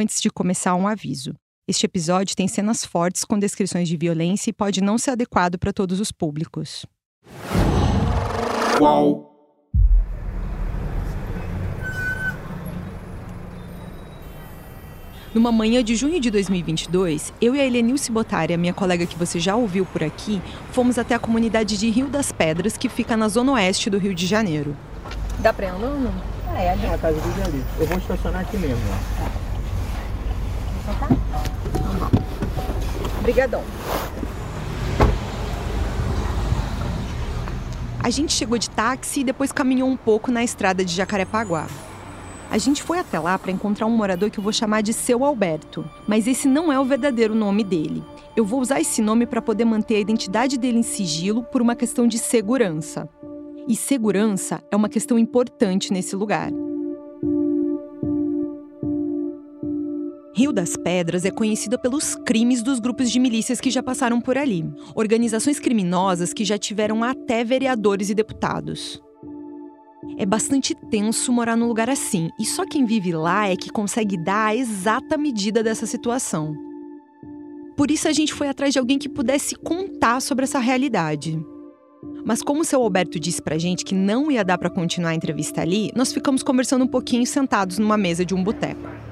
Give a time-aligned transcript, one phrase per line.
[0.00, 1.34] Antes de começar, um aviso.
[1.66, 5.72] Este episódio tem cenas fortes com descrições de violência e pode não ser adequado para
[5.72, 6.86] todos os públicos.
[8.78, 9.34] Qual?
[15.34, 19.18] Numa manhã de junho de 2022, eu e a Helenilce Botari, a minha colega que
[19.18, 20.40] você já ouviu por aqui,
[20.70, 24.14] fomos até a comunidade de Rio das Pedras, que fica na zona oeste do Rio
[24.14, 24.76] de Janeiro.
[25.40, 26.14] Dá pra ir andando?
[26.46, 27.64] Ah, é, é a casa do ali.
[27.80, 28.78] Eu vou estacionar aqui mesmo.
[29.34, 29.37] Ó.
[30.98, 31.08] Tá?
[33.18, 33.62] Obrigadão.
[38.02, 41.66] A gente chegou de táxi e depois caminhou um pouco na estrada de Jacarepaguá.
[42.50, 45.22] A gente foi até lá para encontrar um morador que eu vou chamar de Seu
[45.22, 48.02] Alberto, mas esse não é o verdadeiro nome dele.
[48.34, 51.76] Eu vou usar esse nome para poder manter a identidade dele em sigilo por uma
[51.76, 53.06] questão de segurança.
[53.66, 56.50] E segurança é uma questão importante nesse lugar.
[60.38, 64.38] Rio das Pedras é conhecida pelos crimes dos grupos de milícias que já passaram por
[64.38, 64.64] ali.
[64.94, 69.02] Organizações criminosas que já tiveram até vereadores e deputados.
[70.16, 74.16] É bastante tenso morar num lugar assim, e só quem vive lá é que consegue
[74.16, 76.54] dar a exata medida dessa situação.
[77.76, 81.36] Por isso a gente foi atrás de alguém que pudesse contar sobre essa realidade.
[82.24, 85.16] Mas como o seu Alberto disse pra gente que não ia dar para continuar a
[85.16, 89.07] entrevista ali, nós ficamos conversando um pouquinho sentados numa mesa de um boteco.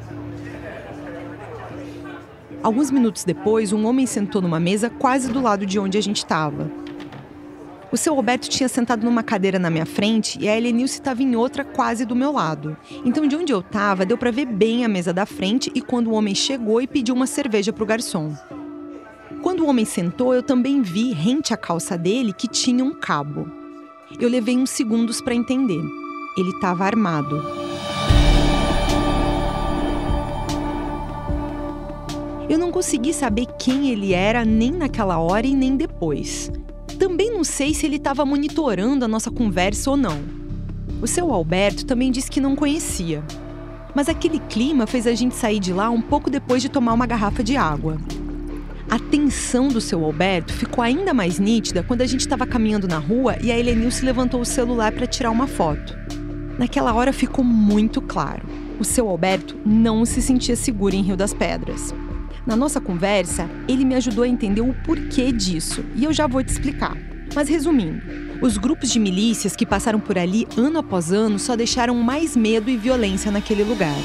[2.67, 6.17] Alguns minutos depois, um homem sentou numa mesa quase do lado de onde a gente
[6.17, 6.69] estava.
[7.92, 11.37] O seu Roberto tinha sentado numa cadeira na minha frente e a Helenilce estava em
[11.37, 12.77] outra quase do meu lado.
[13.05, 16.09] Então, de onde eu estava, deu para ver bem a mesa da frente e quando
[16.09, 18.34] o homem chegou e pediu uma cerveja para o garçom.
[19.44, 23.48] Quando o homem sentou, eu também vi, rente à calça dele, que tinha um cabo.
[24.19, 25.81] Eu levei uns segundos para entender.
[26.37, 27.41] Ele estava armado.
[32.49, 36.51] Eu não consegui saber quem ele era nem naquela hora e nem depois.
[36.97, 40.21] Também não sei se ele estava monitorando a nossa conversa ou não.
[41.03, 43.23] O seu Alberto também disse que não conhecia.
[43.97, 47.06] Mas aquele clima fez a gente sair de lá um pouco depois de tomar uma
[47.06, 47.99] garrafa de água.
[48.89, 52.99] A tensão do seu Alberto ficou ainda mais nítida quando a gente estava caminhando na
[52.99, 55.99] rua e a Helenilce levantou o celular para tirar uma foto.
[56.56, 58.47] Naquela hora ficou muito claro:
[58.79, 61.93] o seu Alberto não se sentia seguro em Rio das Pedras.
[62.47, 66.45] Na nossa conversa, ele me ajudou a entender o porquê disso, e eu já vou
[66.45, 66.97] te explicar.
[67.34, 68.01] Mas resumindo,
[68.41, 72.71] os grupos de milícias que passaram por ali ano após ano só deixaram mais medo
[72.71, 73.97] e violência naquele lugar.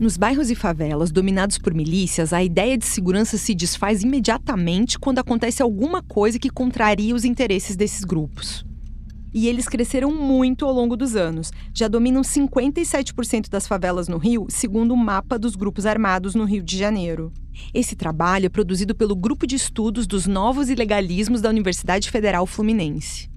[0.00, 5.18] Nos bairros e favelas dominados por milícias, a ideia de segurança se desfaz imediatamente quando
[5.18, 8.67] acontece alguma coisa que contraria os interesses desses grupos.
[9.38, 11.52] E eles cresceram muito ao longo dos anos.
[11.72, 16.60] Já dominam 57% das favelas no Rio, segundo o mapa dos grupos armados no Rio
[16.60, 17.32] de Janeiro.
[17.72, 23.30] Esse trabalho é produzido pelo Grupo de Estudos dos Novos Ilegalismos da Universidade Federal Fluminense.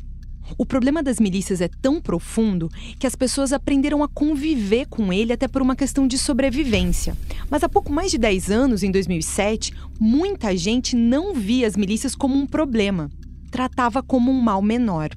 [0.58, 5.32] O problema das milícias é tão profundo que as pessoas aprenderam a conviver com ele
[5.32, 7.16] até por uma questão de sobrevivência.
[7.48, 12.16] Mas há pouco mais de 10 anos, em 2007, muita gente não via as milícias
[12.16, 13.08] como um problema,
[13.52, 15.12] tratava como um mal menor.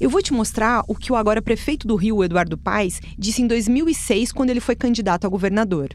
[0.00, 3.46] Eu vou te mostrar o que o agora prefeito do Rio, Eduardo Paes, disse em
[3.46, 5.90] 2006 quando ele foi candidato a governador.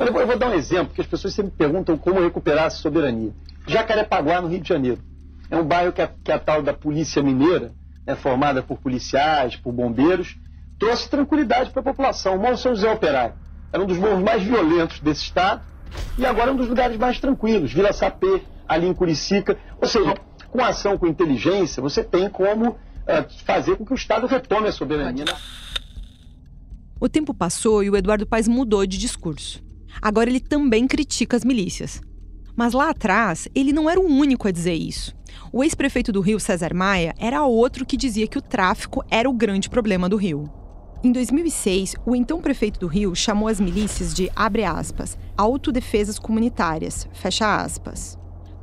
[0.00, 3.34] Eu vou, dar um exemplo, que as pessoas sempre perguntam como recuperar a soberania.
[3.66, 4.98] Jacarepaguá, no Rio de Janeiro.
[5.50, 7.72] É um bairro que é, que a tal da polícia mineira,
[8.06, 10.38] é formada por policiais, por bombeiros,
[10.78, 12.36] trouxe tranquilidade para a população.
[12.36, 13.34] O Morro São José Operário
[13.70, 15.60] era um dos morros mais violentos desse estado
[16.16, 17.74] e agora é um dos lugares mais tranquilos.
[17.74, 19.58] Vila Sapê, ali em Curicica.
[19.80, 20.14] Ou seja,
[20.50, 22.78] com ação, com inteligência, você tem como
[23.44, 25.24] fazer com que o Estado retome a soberania.
[25.24, 25.32] Né?
[27.00, 29.62] O tempo passou e o Eduardo Paes mudou de discurso.
[30.00, 32.00] Agora ele também critica as milícias.
[32.56, 35.14] Mas lá atrás, ele não era o único a dizer isso.
[35.52, 39.32] O ex-prefeito do Rio, César Maia, era outro que dizia que o tráfico era o
[39.32, 40.50] grande problema do Rio.
[41.02, 47.06] Em 2006, o então prefeito do Rio chamou as milícias de, abre aspas, autodefesas comunitárias,
[47.12, 48.18] fecha aspas.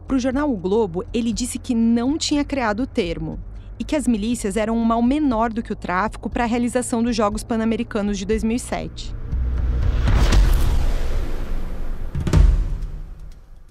[0.07, 3.39] Para o jornal O Globo, ele disse que não tinha criado o termo,
[3.81, 7.01] e que as milícias eram um mal menor do que o tráfico para a realização
[7.01, 9.15] dos Jogos Pan-Americanos de 2007.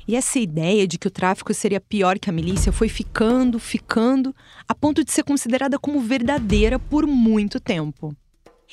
[0.08, 4.34] E essa ideia de que o tráfico seria pior que a milícia foi ficando, ficando,
[4.66, 8.12] a ponto de ser considerada como verdadeira por muito tempo.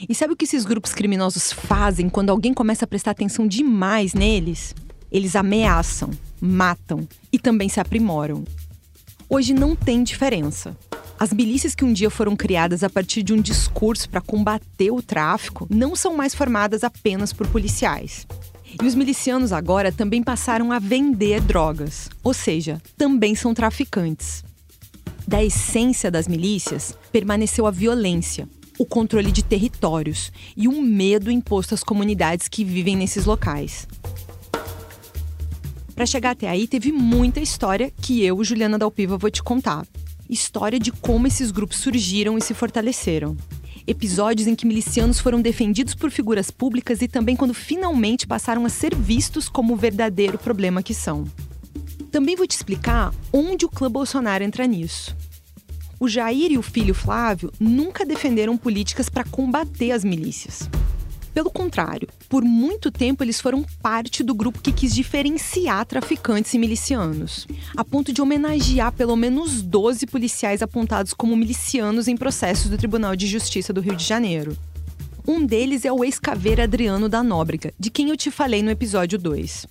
[0.10, 4.16] E sabe o que esses grupos criminosos fazem quando alguém começa a prestar atenção demais
[4.16, 4.74] neles?
[5.12, 6.10] Eles ameaçam,
[6.42, 8.44] matam e também se aprimoram.
[9.30, 10.76] Hoje não tem diferença.
[11.20, 15.02] As milícias que um dia foram criadas a partir de um discurso para combater o
[15.02, 18.28] tráfico não são mais formadas apenas por policiais.
[18.80, 24.44] E os milicianos agora também passaram a vender drogas, ou seja, também são traficantes.
[25.28, 28.48] Da essência das milícias permaneceu a violência,
[28.78, 33.88] o controle de territórios e um medo imposto às comunidades que vivem nesses locais.
[35.96, 39.84] Para chegar até aí, teve muita história que eu, Juliana Dalpiva, vou te contar.
[40.30, 43.38] História de como esses grupos surgiram e se fortaleceram.
[43.86, 48.70] Episódios em que milicianos foram defendidos por figuras públicas e também quando finalmente passaram a
[48.70, 51.24] ser vistos como o verdadeiro problema que são.
[52.12, 55.16] Também vou te explicar onde o clã Bolsonaro entra nisso.
[55.98, 60.70] O Jair e o filho Flávio nunca defenderam políticas para combater as milícias.
[61.38, 66.58] Pelo contrário, por muito tempo eles foram parte do grupo que quis diferenciar traficantes e
[66.58, 72.78] milicianos, a ponto de homenagear pelo menos 12 policiais apontados como milicianos em processos do
[72.78, 74.58] Tribunal de Justiça do Rio de Janeiro.
[75.28, 79.20] Um deles é o ex-caveira Adriano da Nóbrega, de quem eu te falei no episódio
[79.20, 79.68] 2.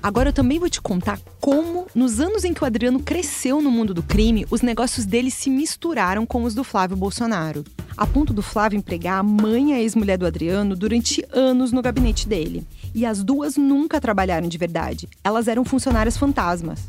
[0.00, 3.70] Agora eu também vou te contar como, nos anos em que o Adriano cresceu no
[3.70, 7.64] mundo do crime, os negócios dele se misturaram com os do Flávio Bolsonaro.
[7.96, 11.82] A ponto do Flávio empregar a mãe e a ex-mulher do Adriano durante anos no
[11.82, 12.66] gabinete dele.
[12.94, 15.08] E as duas nunca trabalharam de verdade.
[15.22, 16.84] Elas eram funcionárias fantasmas.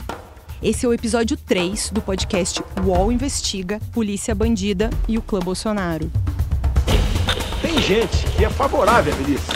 [0.62, 6.10] Esse é o episódio 3 do podcast UOL Investiga, Polícia Bandida e o Clã Bolsonaro.
[7.62, 9.54] Tem gente que é favorável à milícia.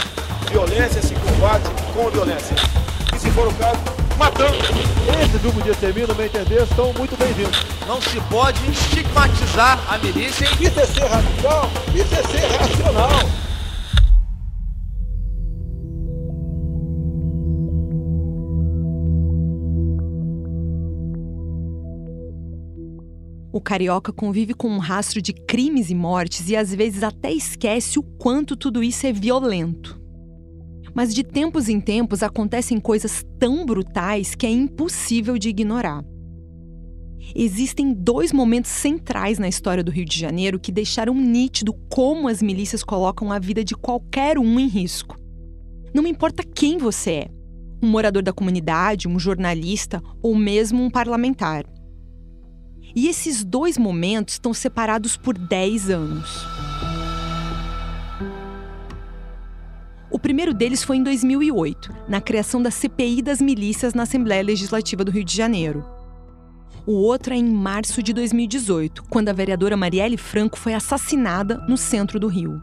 [0.51, 2.55] Violência se combate com violência
[3.37, 3.79] for o caso,
[4.17, 4.57] matando.
[5.23, 7.55] Esse grupo de extermínio, no meu entender, são muito bem-vindos.
[7.85, 10.45] Não se pode estigmatizar a milícia.
[10.59, 13.19] Isso é ser radical, isso é ser racional.
[23.53, 27.99] O carioca convive com um rastro de crimes e mortes e às vezes até esquece
[27.99, 30.06] o quanto tudo isso é violento.
[30.97, 36.03] Mas de tempos em tempos acontecem coisas tão brutais que é impossível de ignorar.
[37.35, 42.41] Existem dois momentos centrais na história do Rio de Janeiro que deixaram nítido como as
[42.41, 45.15] milícias colocam a vida de qualquer um em risco.
[45.93, 47.27] Não importa quem você é,
[47.79, 51.63] um morador da comunidade, um jornalista ou mesmo um parlamentar.
[52.95, 56.56] E esses dois momentos estão separados por 10 anos.
[60.09, 65.03] O primeiro deles foi em 2008, na criação da CPI das milícias na Assembleia Legislativa
[65.03, 65.85] do Rio de Janeiro.
[66.85, 71.75] O outro é em março de 2018, quando a vereadora Marielle Franco foi assassinada no
[71.75, 72.61] centro do Rio.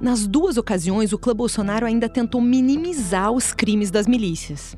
[0.00, 4.74] Nas duas ocasiões, o clã Bolsonaro ainda tentou minimizar os crimes das milícias.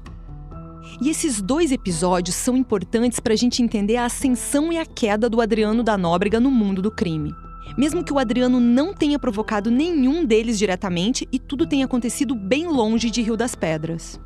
[1.01, 5.31] E esses dois episódios são importantes para a gente entender a ascensão e a queda
[5.31, 7.33] do Adriano da Nóbrega no mundo do crime
[7.77, 12.67] mesmo que o Adriano não tenha provocado nenhum deles diretamente e tudo tenha acontecido bem
[12.67, 14.21] longe de Rio das Pedras.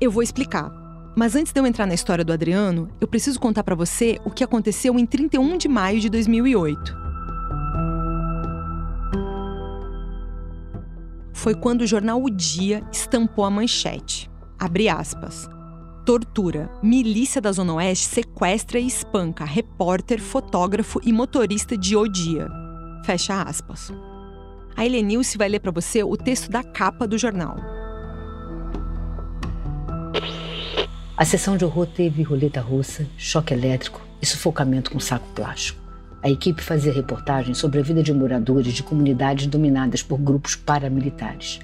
[0.00, 0.80] Eu vou explicar.
[1.16, 4.30] Mas antes de eu entrar na história do Adriano, eu preciso contar para você o
[4.30, 6.96] que aconteceu em 31 de maio de 2008.
[11.32, 14.30] Foi quando o jornal O Dia estampou a manchete.
[14.58, 15.48] Abre aspas.
[16.04, 16.70] Tortura.
[16.82, 22.48] Milícia da Zona Oeste sequestra e espanca repórter, fotógrafo e motorista de O Dia.
[23.10, 23.92] Fecha aspas.
[24.76, 27.56] A Helenilce vai ler para você o texto da capa do jornal.
[31.16, 35.80] A sessão de horror teve roleta russa, choque elétrico e sufocamento com saco plástico.
[36.22, 41.58] A equipe fazia reportagens sobre a vida de moradores de comunidades dominadas por grupos paramilitares.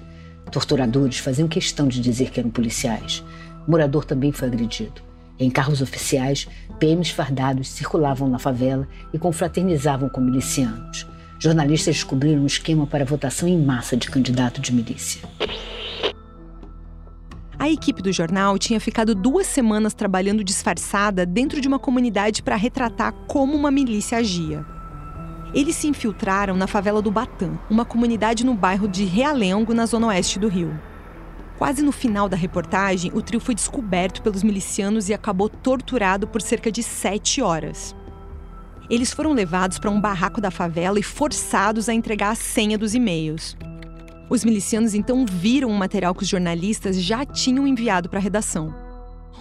[0.51, 3.23] Torturadores faziam questão de dizer que eram policiais.
[3.69, 5.01] O morador também foi agredido.
[5.39, 6.49] Em carros oficiais,
[6.81, 11.07] PMs fardados circulavam na favela e confraternizavam com milicianos.
[11.39, 15.23] Jornalistas descobriram um esquema para votação em massa de candidato de milícia.
[17.59, 22.55] A equipe do jornal tinha ficado duas semanas trabalhando disfarçada dentro de uma comunidade para
[22.55, 24.65] retratar como uma milícia agia.
[25.55, 30.09] Eles se infiltraram na favela do Batã, uma comunidade no bairro de Realengo, na zona
[30.09, 30.79] oeste do Rio.
[31.59, 36.43] Quase no final da reportagem, o trio foi descoberto pelos milicianos e acabou torturado por
[36.43, 37.97] cerca de sete horas.
[38.89, 42.95] Eles foram levados para um barraco da favela e forçados a entregar a senha dos
[42.95, 43.57] e-mails.
[44.29, 48.75] Os milicianos então viram o material que os jornalistas já tinham enviado para a redação.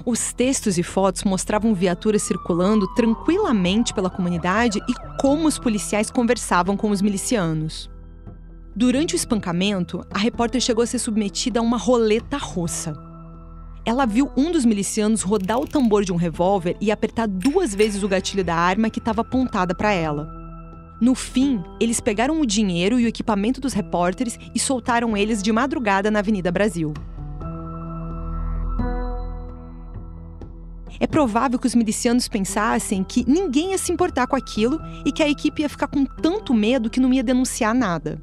[0.06, 6.76] Os textos e fotos mostravam viaturas circulando tranquilamente pela comunidade e como os policiais conversavam
[6.76, 7.90] com os milicianos.
[8.76, 12.94] Durante o espancamento, a repórter chegou a ser submetida a uma roleta russa.
[13.86, 18.02] Ela viu um dos milicianos rodar o tambor de um revólver e apertar duas vezes
[18.02, 20.28] o gatilho da arma que estava apontada para ela.
[21.00, 25.52] No fim, eles pegaram o dinheiro e o equipamento dos repórteres e soltaram eles de
[25.52, 26.94] madrugada na Avenida Brasil.
[31.00, 35.22] É provável que os milicianos pensassem que ninguém ia se importar com aquilo e que
[35.22, 38.22] a equipe ia ficar com tanto medo que não ia denunciar nada.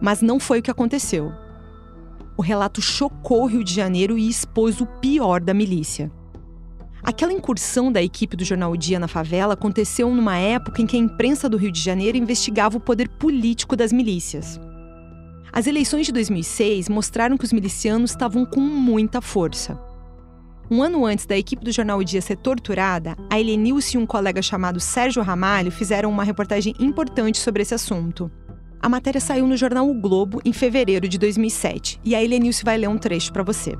[0.00, 1.32] Mas não foi o que aconteceu.
[2.36, 6.10] O relato chocou o Rio de Janeiro e expôs o pior da milícia.
[7.02, 10.96] Aquela incursão da equipe do jornal o Dia na favela aconteceu numa época em que
[10.96, 14.60] a imprensa do Rio de Janeiro investigava o poder político das milícias.
[15.52, 19.78] As eleições de 2006 mostraram que os milicianos estavam com muita força.
[20.70, 24.06] Um ano antes da equipe do jornal O Dia ser torturada, a Helenilce e um
[24.06, 28.30] colega chamado Sérgio Ramalho fizeram uma reportagem importante sobre esse assunto.
[28.82, 32.76] A matéria saiu no jornal O Globo em fevereiro de 2007 e a Helenilce vai
[32.76, 33.76] ler um trecho para você.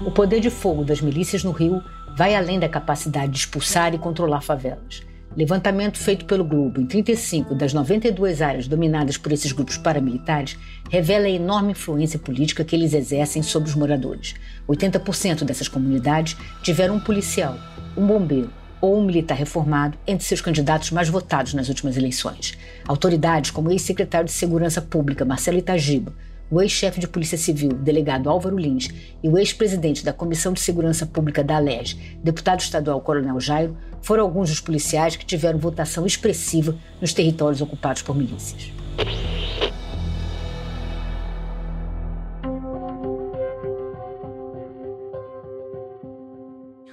[0.00, 1.82] O poder de fogo das milícias no Rio
[2.16, 5.02] vai além da capacidade de expulsar e controlar favelas.
[5.36, 10.56] Levantamento feito pelo Globo em 35 das 92 áreas dominadas por esses grupos paramilitares
[10.88, 14.36] revela a enorme influência política que eles exercem sobre os moradores.
[14.66, 17.58] 80% dessas comunidades tiveram um policial,
[17.94, 18.50] um bombeiro
[18.80, 22.58] ou um militar reformado entre seus candidatos mais votados nas últimas eleições.
[22.86, 26.12] Autoridades como o ex-secretário de Segurança Pública Marcelo Itagiba,
[26.50, 28.88] o ex-chefe de Polícia Civil, delegado Álvaro Lins,
[29.22, 34.24] e o ex-presidente da Comissão de Segurança Pública da ALEG, deputado estadual Coronel Jairo, foram
[34.24, 38.72] alguns dos policiais que tiveram votação expressiva nos territórios ocupados por milícias.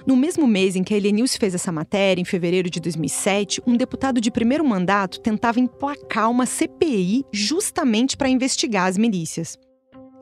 [0.06, 3.76] No mesmo mês em que a Helenilce fez essa matéria, em fevereiro de 2007, um
[3.76, 9.58] deputado de primeiro mandato tentava emplacar uma CPI justamente para investigar as milícias.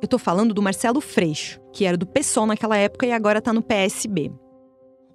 [0.01, 3.53] Eu estou falando do Marcelo Freixo, que era do PSOL naquela época e agora está
[3.53, 4.33] no PSB.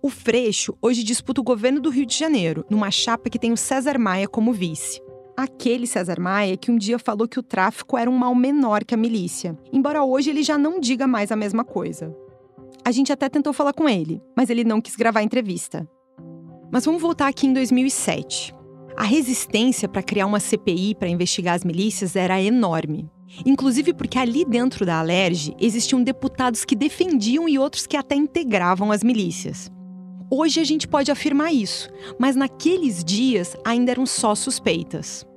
[0.03, 3.57] O Freixo hoje disputa o governo do Rio de Janeiro, numa chapa que tem o
[3.57, 5.01] César Maia como vice.
[5.35, 8.93] Aquele César Maia que um dia falou que o tráfico era um mal menor que
[8.93, 12.15] a milícia, embora hoje ele já não diga mais a mesma coisa.
[12.89, 15.87] A gente até tentou falar com ele, mas ele não quis gravar a entrevista.
[16.71, 18.51] Mas vamos voltar aqui em 2007.
[18.97, 23.07] A resistência para criar uma CPI para investigar as milícias era enorme.
[23.45, 28.91] Inclusive porque ali dentro da Alerj existiam deputados que defendiam e outros que até integravam
[28.91, 29.69] as milícias.
[30.27, 35.28] Hoje a gente pode afirmar isso, mas naqueles dias ainda eram só suspeitas.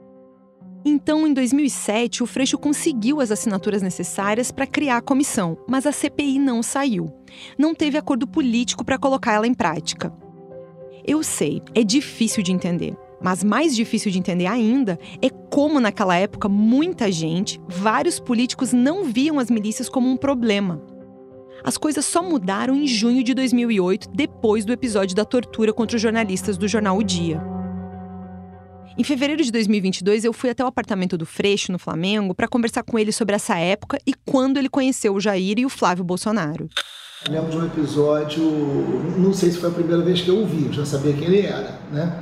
[0.85, 5.93] Então, em 2007, o Freixo conseguiu as assinaturas necessárias para criar a comissão, mas a
[5.93, 7.13] CPI não saiu.
[7.57, 10.13] Não teve acordo político para colocar ela em prática.
[11.07, 12.97] Eu sei, é difícil de entender.
[13.23, 19.05] Mas mais difícil de entender ainda é como, naquela época, muita gente, vários políticos não
[19.05, 20.83] viam as milícias como um problema.
[21.63, 26.03] As coisas só mudaram em junho de 2008, depois do episódio da tortura contra os
[26.03, 27.41] jornalistas do jornal O Dia.
[28.97, 32.83] Em fevereiro de 2022, eu fui até o apartamento do Freixo, no Flamengo, para conversar
[32.83, 36.69] com ele sobre essa época e quando ele conheceu o Jair e o Flávio Bolsonaro.
[37.27, 38.43] Eu lembro de um episódio,
[39.17, 41.25] não sei se foi a primeira vez que eu o vi, eu já sabia quem
[41.25, 42.19] ele era, né?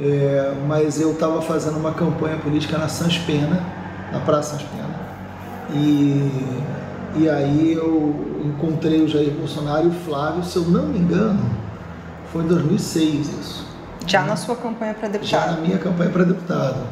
[0.00, 3.62] É, mas eu estava fazendo uma campanha política na Sans Pena,
[4.10, 4.94] na Praça Sans Pena.
[5.74, 10.98] E, e aí eu encontrei o Jair Bolsonaro e o Flávio, se eu não me
[10.98, 11.38] engano,
[12.32, 13.73] foi em 2006 isso.
[14.06, 15.30] Já na sua campanha para deputado?
[15.30, 16.86] Já na minha campanha para deputado.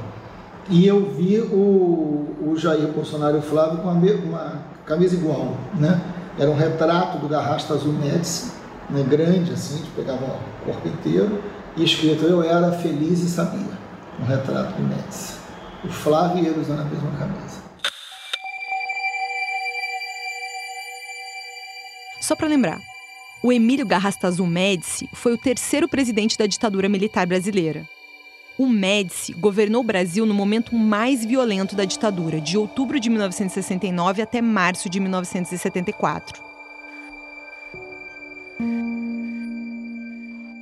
[0.68, 5.54] E eu vi o, o Jair Bolsonaro e o Flávio com uma, uma camisa igual,
[5.74, 6.00] né?
[6.38, 8.52] Era um retrato do Garrasta Azul Médici,
[8.88, 9.02] né?
[9.02, 11.42] grande assim, a gente pegava o corpo inteiro,
[11.76, 13.82] e escrito Eu era feliz e sabia.
[14.20, 15.34] Um retrato do Médici.
[15.84, 17.60] O Flávio e ele usando a mesma camisa.
[22.20, 22.78] Só para lembrar,
[23.42, 27.88] o Emílio Garrastazu Médici foi o terceiro presidente da ditadura militar brasileira.
[28.56, 34.22] O Médici governou o Brasil no momento mais violento da ditadura, de outubro de 1969
[34.22, 36.40] até março de 1974.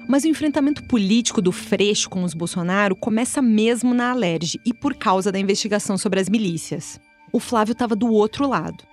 [0.09, 4.95] Mas o enfrentamento político do Freixo com os Bolsonaro começa mesmo na Alerj e por
[4.95, 6.99] causa da investigação sobre as milícias.
[7.33, 8.90] O Flávio estava do outro lado.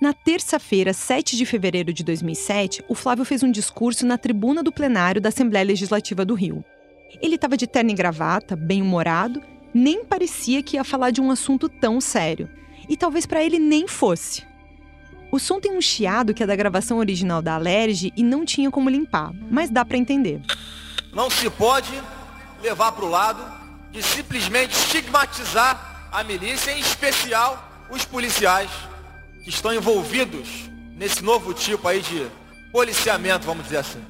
[0.00, 4.70] Na terça-feira, 7 de fevereiro de 2007, o Flávio fez um discurso na tribuna do
[4.70, 6.64] plenário da Assembleia Legislativa do Rio.
[7.20, 9.42] Ele estava de terno e gravata, bem-humorado,
[9.74, 12.48] nem parecia que ia falar de um assunto tão sério.
[12.88, 14.46] E talvez para ele nem fosse.
[15.32, 18.70] O som tem um chiado que é da gravação original da Alerj e não tinha
[18.70, 20.40] como limpar, mas dá para entender.
[21.12, 21.92] Não se pode
[22.62, 23.44] levar para o lado
[23.90, 28.70] de simplesmente estigmatizar a milícia, em especial os policiais
[29.48, 32.30] que estão envolvidos nesse novo tipo aí de
[32.70, 34.04] policiamento, vamos dizer assim.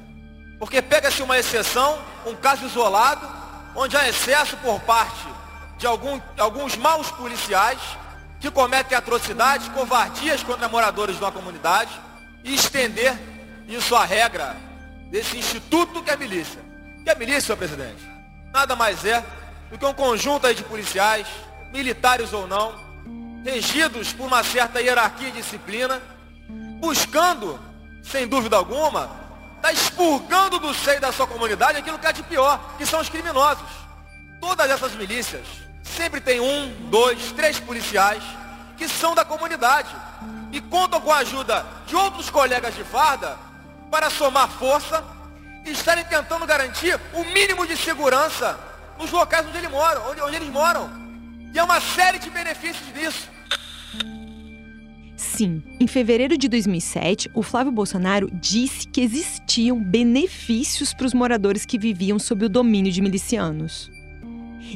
[0.59, 3.25] Porque pega-se uma exceção, um caso isolado,
[3.73, 5.25] onde há excesso por parte
[5.77, 7.79] de algum, alguns maus policiais
[8.41, 11.91] que cometem atrocidades, covardias contra moradores de uma comunidade
[12.43, 13.17] e estender
[13.65, 14.57] isso à regra
[15.09, 16.59] desse instituto que é a milícia.
[17.01, 18.05] Que é a milícia, senhor presidente?
[18.51, 19.23] Nada mais é
[19.71, 21.27] do que um conjunto aí de policiais,
[21.71, 22.88] militares ou não,
[23.43, 26.01] regidos por uma certa hierarquia e disciplina,
[26.79, 27.59] buscando,
[28.03, 29.09] sem dúvida alguma,
[29.57, 33.09] está expurgando do seio da sua comunidade aquilo que é de pior, que são os
[33.09, 33.67] criminosos.
[34.39, 35.45] Todas essas milícias
[35.83, 38.23] sempre tem um, dois, três policiais
[38.77, 39.93] que são da comunidade
[40.51, 43.37] e contam com a ajuda de outros colegas de farda
[43.91, 45.03] para somar força
[45.65, 48.57] e estarem tentando garantir o mínimo de segurança
[48.97, 50.98] nos locais onde, onde, onde eles moram.
[51.53, 53.29] E é uma série de benefícios disso.
[55.15, 61.65] Sim, em fevereiro de 2007, o Flávio Bolsonaro disse que existiam benefícios para os moradores
[61.65, 63.91] que viviam sob o domínio de milicianos.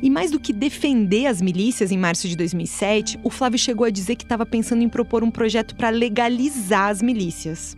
[0.01, 3.89] E mais do que defender as milícias em março de 2007, o Flávio chegou a
[3.89, 7.77] dizer que estava pensando em propor um projeto para legalizar as milícias.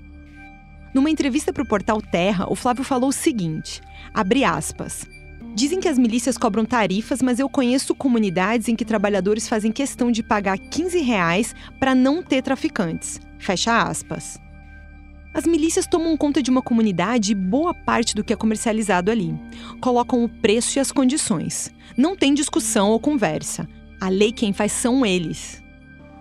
[0.93, 3.81] Numa entrevista para o portal Terra, o Flávio falou o seguinte:
[4.13, 5.07] abre aspas.
[5.55, 10.11] Dizem que as milícias cobram tarifas, mas eu conheço comunidades em que trabalhadores fazem questão
[10.11, 13.21] de pagar 15 reais para não ter traficantes.
[13.39, 14.37] Fecha aspas.
[15.33, 19.33] As milícias tomam conta de uma comunidade e boa parte do que é comercializado ali.
[19.79, 21.73] Colocam o preço e as condições.
[21.95, 23.65] Não tem discussão ou conversa.
[24.01, 25.63] A lei quem faz são eles.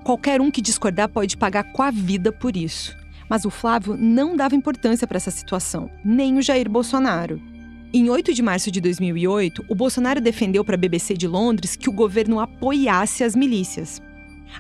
[0.05, 2.97] Qualquer um que discordar pode pagar com a vida por isso.
[3.29, 7.54] Mas o Flávio não dava importância para essa situação, nem o Jair Bolsonaro.
[7.97, 11.89] Em 8 de março de 2008, o Bolsonaro defendeu para a BBC de Londres que
[11.89, 14.03] o governo apoiasse as milícias.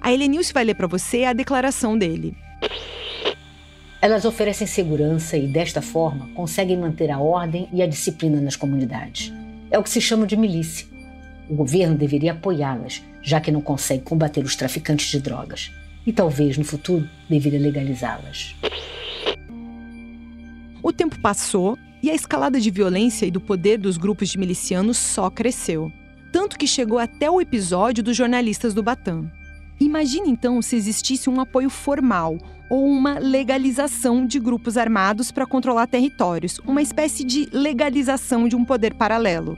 [0.00, 2.37] A Helenilce vai ler para você a declaração dele.
[4.00, 9.33] Elas oferecem segurança e, desta forma, conseguem manter a ordem e a disciplina nas comunidades.
[9.69, 10.87] É o que se chama de milícia.
[11.50, 15.73] O governo deveria apoiá-las, já que não consegue combater os traficantes de drogas.
[16.07, 18.55] E talvez, no futuro, deveria legalizá-las.
[20.81, 24.99] O tempo passou e a escalada de violência e do poder dos grupos de milicianos
[24.99, 25.90] só cresceu.
[26.31, 29.33] Tanto que chegou até o episódio dos jornalistas do Batam.
[29.81, 32.37] Imagine então se existisse um apoio formal
[32.69, 38.67] ou uma legalização de grupos armados para controlar territórios, uma espécie de legalização de um
[38.67, 39.57] poder paralelo.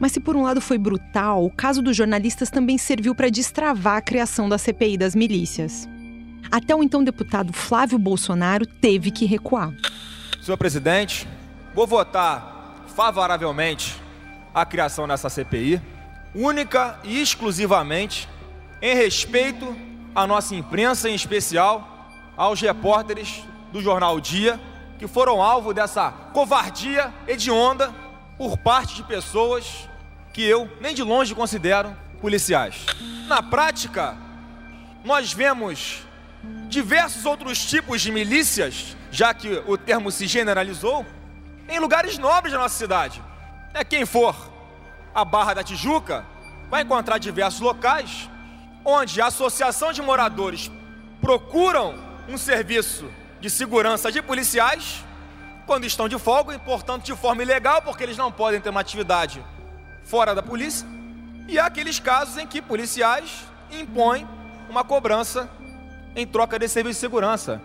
[0.00, 3.98] Mas se por um lado foi brutal, o caso dos jornalistas também serviu para destravar
[3.98, 5.88] a criação da CPI das milícias.
[6.50, 9.72] Até o então deputado Flávio Bolsonaro teve que recuar.
[10.46, 11.26] Senhor presidente,
[11.74, 14.00] vou votar favoravelmente
[14.54, 15.82] a criação dessa CPI,
[16.32, 18.28] única e exclusivamente
[18.80, 19.76] em respeito
[20.14, 24.60] à nossa imprensa, em especial aos repórteres do jornal Dia,
[25.00, 27.92] que foram alvo dessa covardia hedionda
[28.38, 29.88] por parte de pessoas
[30.32, 32.86] que eu nem de longe considero policiais.
[33.26, 34.16] Na prática,
[35.04, 36.04] nós vemos
[36.68, 41.06] diversos outros tipos de milícias já que o termo se generalizou,
[41.70, 43.22] em lugares nobres da nossa cidade.
[43.72, 44.36] É quem for
[45.14, 46.22] a Barra da Tijuca
[46.68, 48.28] vai encontrar diversos locais
[48.84, 50.70] onde a associação de moradores
[51.18, 51.94] procuram
[52.28, 55.02] um serviço de segurança de policiais
[55.64, 58.80] quando estão de folga, e portanto de forma ilegal, porque eles não podem ter uma
[58.82, 59.42] atividade
[60.04, 60.86] fora da polícia.
[61.48, 64.28] E há aqueles casos em que policiais impõem
[64.68, 65.48] uma cobrança
[66.14, 67.62] em troca de serviço de segurança.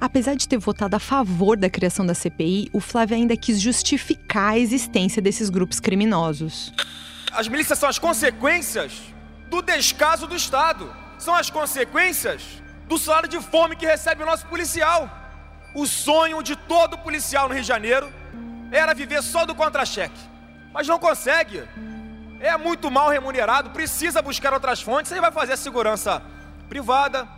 [0.00, 4.52] Apesar de ter votado a favor da criação da CPI, o Flávio ainda quis justificar
[4.52, 6.72] a existência desses grupos criminosos.
[7.30, 8.92] As milícias são as consequências
[9.50, 10.90] do descaso do Estado.
[11.18, 12.42] São as consequências
[12.88, 15.08] do salário de fome que recebe o nosso policial.
[15.74, 18.10] O sonho de todo policial no Rio de Janeiro
[18.72, 20.18] era viver só do contra-cheque.
[20.72, 21.62] Mas não consegue.
[22.40, 25.12] É muito mal remunerado, precisa buscar outras fontes.
[25.12, 26.22] Aí vai fazer a segurança
[26.70, 27.28] privada,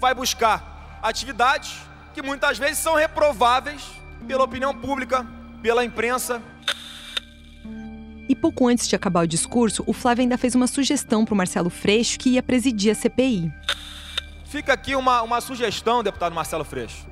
[0.00, 1.85] vai buscar atividades
[2.16, 3.82] que muitas vezes são reprováveis
[4.26, 5.26] pela opinião pública,
[5.60, 6.40] pela imprensa.
[8.26, 11.36] E pouco antes de acabar o discurso, o Flávio ainda fez uma sugestão para o
[11.36, 13.52] Marcelo Freixo, que ia presidir a CPI.
[14.46, 17.06] Fica aqui uma, uma sugestão, deputado Marcelo Freixo.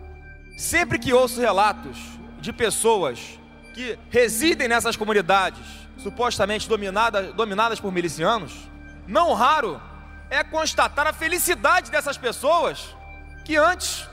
[0.56, 1.98] Sempre que ouço relatos
[2.40, 3.38] de pessoas
[3.74, 5.66] que residem nessas comunidades
[5.98, 8.54] supostamente dominadas, dominadas por milicianos,
[9.06, 9.78] não raro
[10.30, 12.96] é constatar a felicidade dessas pessoas
[13.44, 14.08] que antes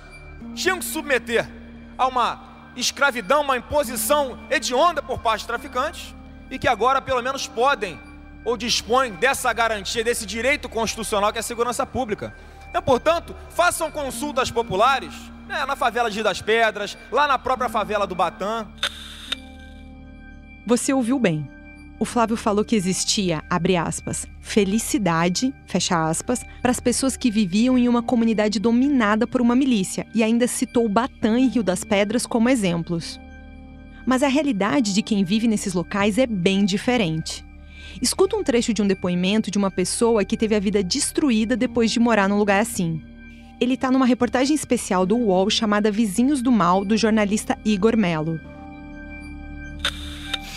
[0.54, 1.49] tinham que submeter
[1.97, 6.15] a uma escravidão, uma imposição hedionda por parte de traficantes,
[6.49, 7.99] e que agora pelo menos podem
[8.43, 12.36] ou dispõem dessa garantia, desse direito constitucional que é a segurança pública.
[12.69, 15.13] Então, portanto, façam consultas populares
[15.47, 18.67] né, na favela de das Pedras, lá na própria favela do Batã.
[20.65, 21.49] Você ouviu bem.
[22.02, 27.78] O Flávio falou que existia, abre aspas, felicidade, fecha aspas, para as pessoas que viviam
[27.78, 32.26] em uma comunidade dominada por uma milícia e ainda citou Batã e Rio das Pedras
[32.26, 33.20] como exemplos.
[34.04, 37.46] Mas a realidade de quem vive nesses locais é bem diferente.
[38.02, 41.92] Escuta um trecho de um depoimento de uma pessoa que teve a vida destruída depois
[41.92, 43.00] de morar num lugar assim.
[43.60, 48.40] Ele está numa reportagem especial do UOL chamada Vizinhos do Mal, do jornalista Igor Melo.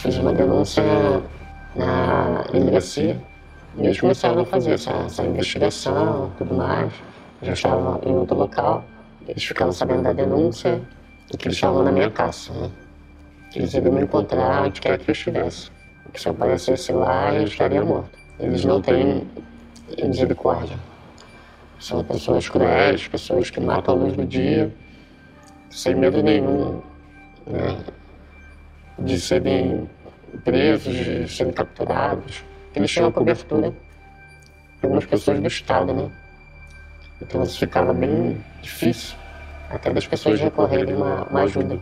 [0.05, 0.83] Fiz uma denúncia
[1.75, 3.19] na delegacia
[3.79, 6.93] e eles começaram a fazer essa, essa investigação tudo mais.
[7.41, 8.85] Já estavam em outro local,
[9.27, 10.79] eles ficaram sabendo da denúncia
[11.33, 12.53] e que eles estavam na minha casa.
[12.53, 12.71] Né?
[13.57, 15.71] Eles iriam me encontrar onde quer que eu estivesse
[16.13, 18.19] que se eu aparecesse lá eu estaria morto.
[18.39, 19.27] Eles não têm
[20.03, 20.77] misericórdia.
[21.81, 24.71] São pessoas cruéis, pessoas que matam a luz do dia,
[25.71, 26.83] sem medo nenhum
[27.47, 27.79] né,
[28.99, 29.89] de serem
[30.39, 32.43] presos, de serem capturados.
[32.75, 33.77] Eles tinham a cobertura de
[34.83, 36.11] algumas pessoas do Estado, né?
[37.23, 39.17] Então isso ficava bem difícil
[39.71, 41.79] até das pessoas recorrerem uma, uma ajuda.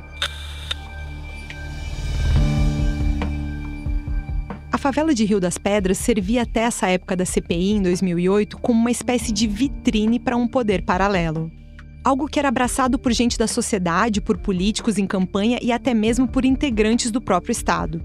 [4.82, 8.90] favela de Rio das Pedras servia até essa época da CPI, em 2008, como uma
[8.90, 11.52] espécie de vitrine para um poder paralelo.
[12.02, 16.26] Algo que era abraçado por gente da sociedade, por políticos em campanha e até mesmo
[16.26, 18.02] por integrantes do próprio Estado.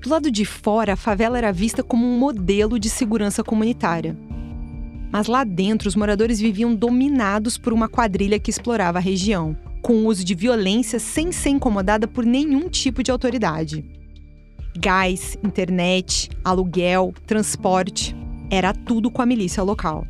[0.00, 4.16] Do lado de fora, a favela era vista como um modelo de segurança comunitária.
[5.12, 9.94] Mas lá dentro, os moradores viviam dominados por uma quadrilha que explorava a região, com
[9.94, 13.84] o uso de violência sem ser incomodada por nenhum tipo de autoridade
[14.76, 18.14] gás, internet, aluguel, transporte.
[18.50, 20.06] Era tudo com a milícia local.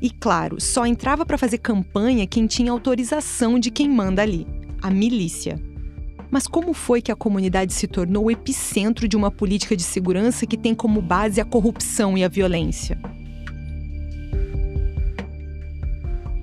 [0.00, 4.46] E claro, só entrava para fazer campanha quem tinha autorização de quem manda ali
[4.80, 5.60] a milícia.
[6.30, 10.46] Mas como foi que a comunidade se tornou o epicentro de uma política de segurança
[10.46, 12.98] que tem como base a corrupção e a violência?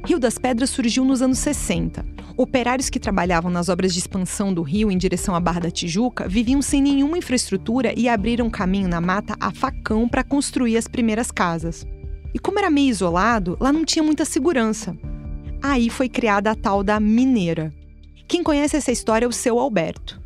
[0.05, 4.61] Rio das Pedras surgiu nos anos 60 Operários que trabalhavam nas obras de expansão do
[4.61, 8.99] rio em direção à Barra da Tijuca viviam sem nenhuma infraestrutura e abriram caminho na
[8.99, 11.87] mata a facão para construir as primeiras casas.
[12.33, 14.97] E como era meio isolado, lá não tinha muita segurança.
[15.63, 17.73] Aí foi criada a tal da mineira.
[18.27, 20.19] Quem conhece essa história é o seu Alberto.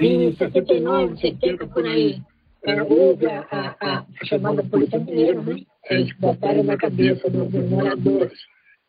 [0.00, 2.20] Em 69, 70, por aí,
[2.64, 5.56] é, houve a, a, a, chamada Polícia Mineira, né?
[5.90, 8.32] Eles botaram na cabeça dos moradores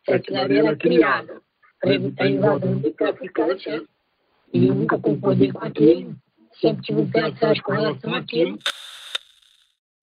[0.04, 1.44] que aquilo era criada
[1.92, 3.80] ele está invadindo de traficante, né?
[4.52, 6.14] E eu nunca concordei com aquilo,
[6.60, 8.58] sempre tive um pé atrás com relação àquilo.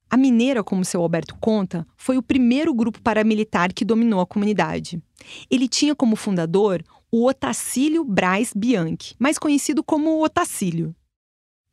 [0.09, 5.01] A Mineira, como seu Alberto conta, foi o primeiro grupo paramilitar que dominou a comunidade.
[5.49, 10.95] Ele tinha como fundador o Otacílio Braz Bianchi, mais conhecido como Otacílio.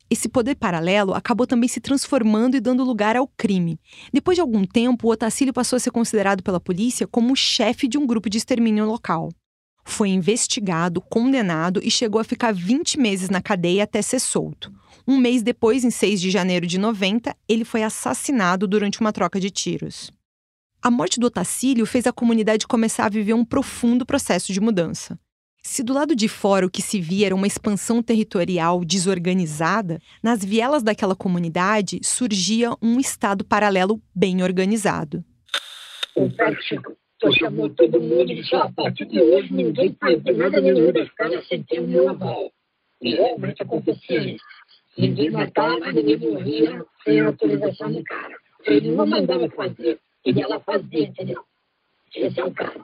[0.09, 3.79] Esse poder paralelo acabou também se transformando e dando lugar ao crime.
[4.11, 7.87] Depois de algum tempo, o Otacílio passou a ser considerado pela polícia como o chefe
[7.87, 9.29] de um grupo de extermínio local.
[9.85, 14.73] Foi investigado, condenado e chegou a ficar 20 meses na cadeia até ser solto.
[15.07, 19.39] Um mês depois, em 6 de janeiro de 90, ele foi assassinado durante uma troca
[19.39, 20.11] de tiros.
[20.81, 25.17] A morte do Otacílio fez a comunidade começar a viver um profundo processo de mudança.
[25.61, 30.43] Se do lado de fora o que se via era uma expansão territorial desorganizada, nas
[30.43, 35.23] vielas daquela comunidade surgia um estado paralelo bem organizado.
[36.15, 36.29] O
[37.19, 41.11] Tu chamou todo mundo e disse, a partir de hoje ninguém ver nada nenhum das
[41.11, 42.49] casas sem ter o meu aval.
[43.01, 44.45] E realmente acontecia isso.
[44.97, 48.35] Ninguém matava, ninguém morria sem autorização do cara.
[48.65, 51.43] Ele não mandava fazer, ele ela fazia, entendeu?
[52.15, 52.81] Esse é o cara.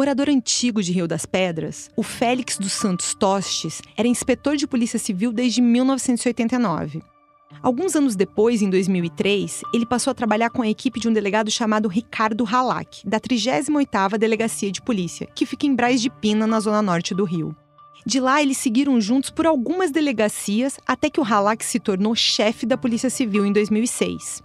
[0.00, 4.98] Morador antigo de Rio das Pedras, o Félix dos Santos Tostes era inspetor de polícia
[4.98, 7.02] civil desde 1989.
[7.62, 11.50] Alguns anos depois, em 2003, ele passou a trabalhar com a equipe de um delegado
[11.50, 16.60] chamado Ricardo Halak, da 38ª Delegacia de Polícia, que fica em Braz de Pina, na
[16.60, 17.54] zona norte do Rio.
[18.06, 22.64] De lá, eles seguiram juntos por algumas delegacias até que o Halak se tornou chefe
[22.64, 24.42] da Polícia Civil em 2006.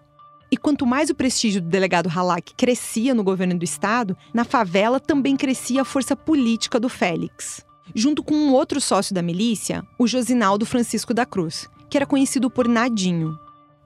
[0.52, 5.00] E quanto mais o prestígio do delegado Halak crescia no governo do estado, na favela
[5.00, 7.66] também crescia a força política do Félix.
[7.94, 12.50] Junto com um outro sócio da milícia, o Josinaldo Francisco da Cruz, que era conhecido
[12.50, 13.38] por Nadinho.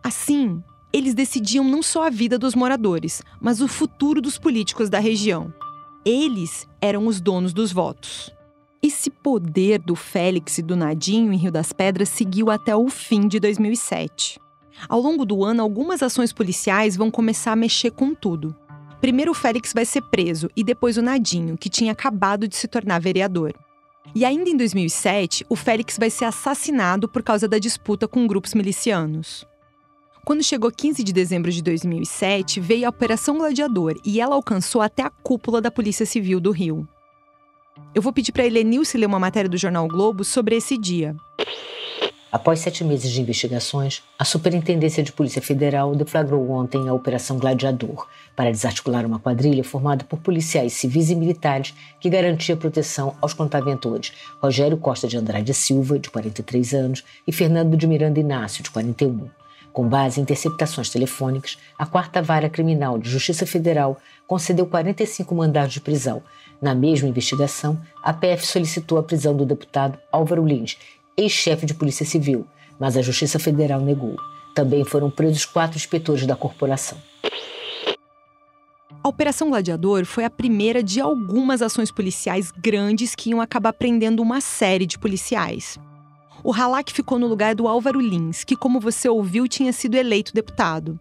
[0.04, 5.00] Assim, eles decidiam não só a vida dos moradores, mas o futuro dos políticos da
[5.00, 5.54] região.
[6.06, 8.34] Eles eram os donos dos votos.
[8.82, 13.28] Esse poder do Félix e do Nadinho em Rio das Pedras seguiu até o fim
[13.28, 14.40] de 2007.
[14.88, 18.56] Ao longo do ano, algumas ações policiais vão começar a mexer com tudo.
[19.02, 22.68] Primeiro o Félix vai ser preso e depois o Nadinho, que tinha acabado de se
[22.68, 23.54] tornar vereador.
[24.14, 28.54] E ainda em 2007, o Félix vai ser assassinado por causa da disputa com grupos
[28.54, 29.46] milicianos.
[30.26, 35.02] Quando chegou 15 de dezembro de 2007, veio a Operação Gladiador e ela alcançou até
[35.02, 36.88] a cúpula da Polícia Civil do Rio.
[37.96, 41.16] Eu vou pedir para a Helenilce ler uma matéria do jornal Globo sobre esse dia.
[42.32, 48.08] Após sete meses de investigações, a Superintendência de Polícia Federal deflagrou ontem a Operação Gladiador
[48.36, 54.14] para desarticular uma quadrilha formada por policiais civis e militares que garantia proteção aos contraventores
[54.40, 59.28] Rogério Costa de Andrade Silva, de 43 anos, e Fernando de Miranda Inácio, de 41.
[59.74, 65.74] Com base em interceptações telefônicas, a Quarta Vara Criminal de Justiça Federal concedeu 45 mandados
[65.74, 66.22] de prisão.
[66.62, 70.78] Na mesma investigação, a PF solicitou a prisão do deputado Álvaro Lins
[71.20, 72.48] ex-chefe de Polícia Civil,
[72.80, 74.16] mas a Justiça Federal negou.
[74.56, 76.98] Também foram presos quatro inspetores da corporação.
[79.02, 84.22] A Operação Gladiador foi a primeira de algumas ações policiais grandes que iam acabar prendendo
[84.22, 85.78] uma série de policiais.
[86.44, 90.34] O Halak ficou no lugar do Álvaro Lins, que, como você ouviu, tinha sido eleito
[90.34, 91.00] deputado.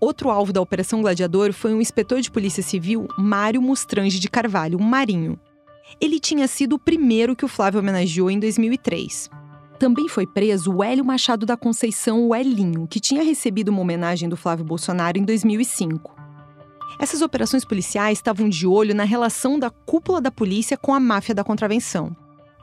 [0.00, 4.78] Outro alvo da Operação Gladiador foi um inspetor de Polícia Civil, Mário Mustrange de Carvalho,
[4.78, 5.38] um marinho.
[6.00, 9.30] Ele tinha sido o primeiro que o Flávio homenageou em 2003.
[9.84, 14.30] Também foi preso o Hélio Machado da Conceição, o Elinho, que tinha recebido uma homenagem
[14.30, 16.16] do Flávio Bolsonaro em 2005.
[16.98, 21.34] Essas operações policiais estavam de olho na relação da cúpula da polícia com a máfia
[21.34, 22.16] da contravenção.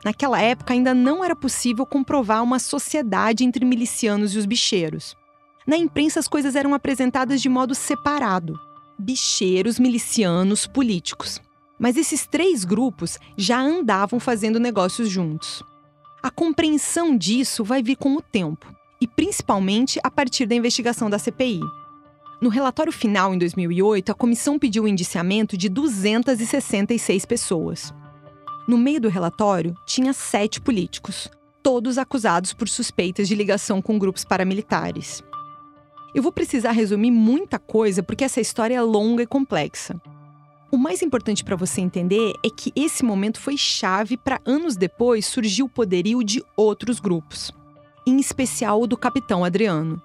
[0.04, 5.14] Naquela época, ainda não era possível comprovar uma sociedade entre milicianos e os bicheiros.
[5.64, 8.58] Na imprensa, as coisas eram apresentadas de modo separado:
[8.98, 11.40] bicheiros, milicianos, políticos.
[11.78, 15.62] Mas esses três grupos já andavam fazendo negócios juntos.
[16.22, 21.18] A compreensão disso vai vir com o tempo, e principalmente a partir da investigação da
[21.18, 21.60] CPI.
[22.40, 27.92] No relatório final, em 2008, a comissão pediu o indiciamento de 266 pessoas.
[28.68, 31.28] No meio do relatório, tinha sete políticos,
[31.60, 35.24] todos acusados por suspeitas de ligação com grupos paramilitares.
[36.14, 40.00] Eu vou precisar resumir muita coisa porque essa história é longa e complexa.
[40.74, 45.26] O mais importante para você entender é que esse momento foi chave para anos depois
[45.26, 47.52] surgir o poderio de outros grupos,
[48.06, 50.00] em especial o do capitão Adriano.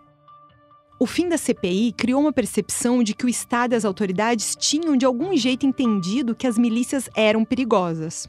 [0.99, 4.97] O fim da CPI criou uma percepção de que o Estado e as autoridades tinham
[4.97, 8.27] de algum jeito entendido que as milícias eram perigosas.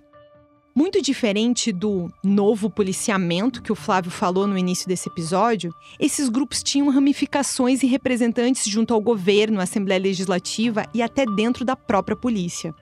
[0.79, 6.62] Muito diferente do novo policiamento que o Flávio falou no início desse episódio, esses grupos
[6.62, 12.17] tinham ramificações e representantes junto ao governo, à Assembleia Legislativa e até dentro da própria
[12.17, 12.73] polícia.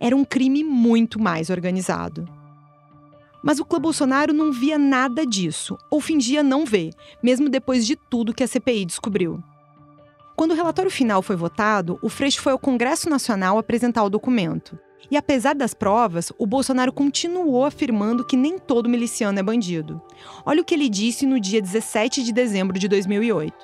[0.00, 2.28] Era um crime muito mais organizado.
[3.40, 6.90] Mas o clã Bolsonaro não via nada disso, ou fingia não ver,
[7.22, 9.40] mesmo depois de tudo que a CPI descobriu.
[10.34, 14.76] Quando o relatório final foi votado, o Freixo foi ao Congresso Nacional apresentar o documento.
[15.10, 20.00] E apesar das provas, o Bolsonaro continuou afirmando que nem todo miliciano é bandido.
[20.44, 23.54] Olha o que ele disse no dia 17 de dezembro de 2008.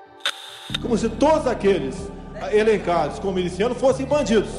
[0.81, 1.97] Como se todos aqueles
[2.53, 4.51] elencados como milicianos fossem bandidos.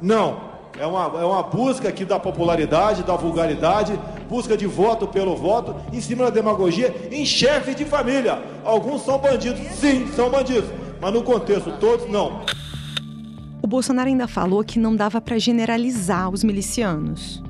[0.00, 0.52] Não.
[0.78, 5.76] É uma, é uma busca aqui da popularidade, da vulgaridade, busca de voto pelo voto,
[5.92, 8.42] em cima da demagogia, em chefe de família.
[8.64, 12.40] Alguns são bandidos, sim, são bandidos, mas no contexto todos não.
[13.72, 17.42] Bolsonaro ainda falou que não dava para generalizar os milicianos.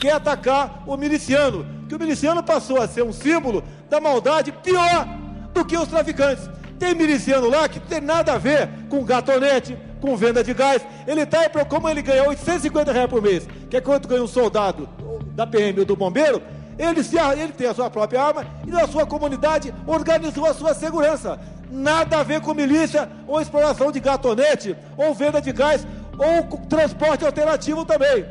[0.00, 5.06] Quer atacar o miliciano, que o miliciano passou a ser um símbolo da maldade pior
[5.54, 6.50] do que os traficantes.
[6.80, 10.84] Tem miliciano lá que tem nada a ver com gatonete, com venda de gás.
[11.06, 14.26] Ele tá aí, como ele ganha 850 reais por mês, que é quanto ganha um
[14.26, 14.88] soldado
[15.36, 16.42] da PM ou do bombeiro,
[16.78, 20.74] ele, se, ele tem a sua própria arma e na sua comunidade organizou a sua
[20.74, 21.38] segurança
[21.72, 25.86] nada a ver com milícia, ou exploração de gatonete, ou venda de gás,
[26.18, 28.26] ou transporte alternativo também.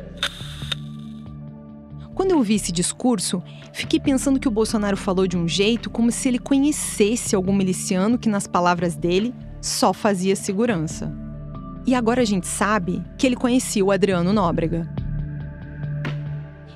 [2.14, 6.12] Quando eu ouvi esse discurso, fiquei pensando que o Bolsonaro falou de um jeito como
[6.12, 11.12] se ele conhecesse algum miliciano que, nas palavras dele, só fazia segurança.
[11.84, 14.88] E agora a gente sabe que ele conhecia o Adriano Nóbrega.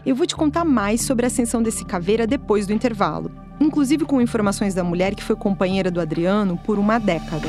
[0.06, 4.20] Eu vou te contar mais sobre a ascensão desse caveira depois do intervalo inclusive com
[4.20, 7.48] informações da mulher que foi companheira do Adriano por uma década.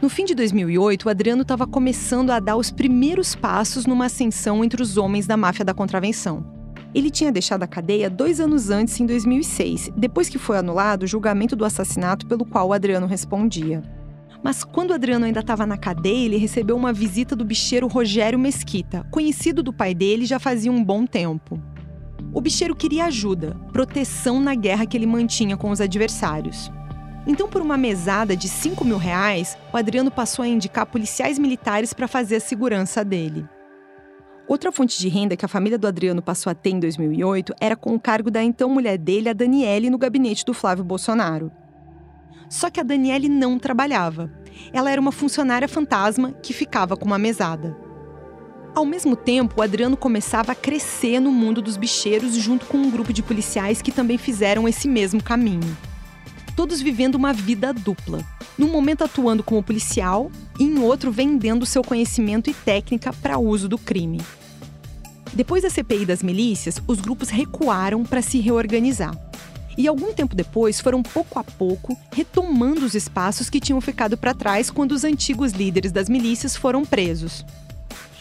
[0.00, 4.64] No fim de 2008, o Adriano estava começando a dar os primeiros passos numa ascensão
[4.64, 6.46] entre os homens da máfia da contravenção.
[6.94, 11.06] Ele tinha deixado a cadeia dois anos antes, em 2006, depois que foi anulado o
[11.06, 13.82] julgamento do assassinato pelo qual o Adriano respondia.
[14.40, 18.38] Mas quando o Adriano ainda estava na cadeia, ele recebeu uma visita do bicheiro Rogério
[18.38, 21.60] Mesquita, conhecido do pai dele já fazia um bom tempo.
[22.32, 26.70] O bicheiro queria ajuda, proteção na guerra que ele mantinha com os adversários.
[27.26, 31.92] Então, por uma mesada de 5 mil reais, o Adriano passou a indicar policiais militares
[31.92, 33.46] para fazer a segurança dele.
[34.46, 37.76] Outra fonte de renda que a família do Adriano passou a ter em 2008 era
[37.76, 41.52] com o cargo da então mulher dele, a Daniele, no gabinete do Flávio Bolsonaro.
[42.48, 44.32] Só que a Daniele não trabalhava.
[44.72, 47.76] Ela era uma funcionária fantasma que ficava com uma mesada.
[48.74, 52.90] Ao mesmo tempo, o Adriano começava a crescer no mundo dos bicheiros junto com um
[52.90, 55.76] grupo de policiais que também fizeram esse mesmo caminho
[56.58, 58.18] todos vivendo uma vida dupla.
[58.58, 63.68] Num momento atuando como policial e em outro vendendo seu conhecimento e técnica para uso
[63.68, 64.20] do crime.
[65.32, 69.16] Depois da CPI das milícias, os grupos recuaram para se reorganizar.
[69.76, 74.34] E algum tempo depois foram pouco a pouco retomando os espaços que tinham ficado para
[74.34, 77.46] trás quando os antigos líderes das milícias foram presos.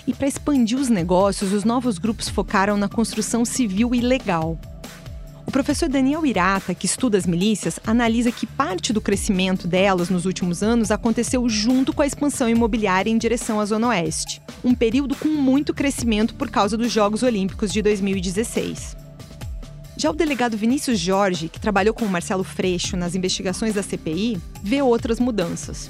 [0.05, 4.59] E para expandir os negócios, os novos grupos focaram na construção civil e legal,
[5.47, 10.25] o professor Daniel Irata, que estuda as milícias, analisa que parte do crescimento delas nos
[10.25, 15.15] últimos anos aconteceu junto com a expansão imobiliária em direção à Zona Oeste, um período
[15.15, 18.97] com muito crescimento por causa dos Jogos Olímpicos de 2016.
[19.95, 24.37] Já o delegado Vinícius Jorge, que trabalhou com o Marcelo Freixo nas investigações da CPI,
[24.61, 25.89] vê outras mudanças.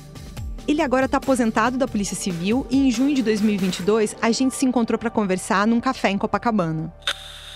[0.67, 4.67] Ele agora está aposentado da Polícia Civil e em junho de 2022 a gente se
[4.67, 6.93] encontrou para conversar num café em Copacabana.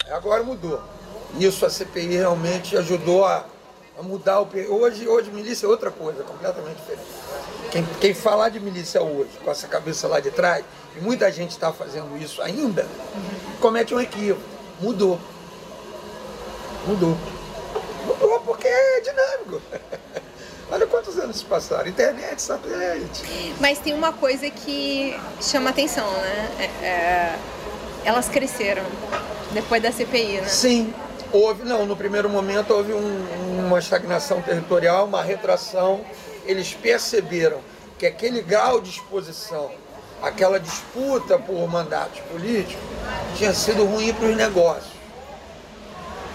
[0.10, 0.82] Agora mudou.
[1.40, 3.46] Isso a CPI realmente ajudou a,
[3.98, 4.48] a mudar o.
[4.70, 7.08] Hoje, hoje, milícia é outra coisa, completamente diferente.
[7.72, 10.64] Quem, quem falar de milícia hoje, com essa cabeça lá de trás,
[10.96, 12.88] e muita gente está fazendo isso ainda,
[13.60, 14.42] comete um equívoco.
[14.82, 15.20] Mudou.
[16.86, 17.18] Mudou.
[18.06, 19.62] Mudou porque é dinâmico.
[20.72, 21.88] Olha quantos anos se passaram.
[21.88, 23.54] Internet, satélite.
[23.60, 26.50] Mas tem uma coisa que chama atenção, né?
[26.82, 27.40] É, é,
[28.06, 28.84] elas cresceram
[29.52, 30.48] depois da CPI, né?
[30.48, 30.94] Sim,
[31.34, 36.04] Houve, não, no primeiro momento houve um, uma estagnação territorial, uma retração.
[36.46, 37.62] Eles perceberam
[37.98, 39.72] que aquele grau de exposição,
[40.22, 42.84] aquela disputa por mandatos políticos,
[43.38, 44.92] tinha sido ruim para os negócios.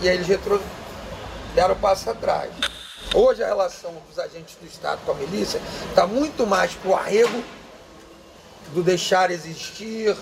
[0.00, 0.62] E aí eles retro...
[1.54, 2.50] deram passo atrás.
[3.14, 6.94] Hoje a relação dos agentes do Estado com a milícia está muito mais para o
[6.94, 7.44] arrego
[8.72, 10.16] do deixar existir,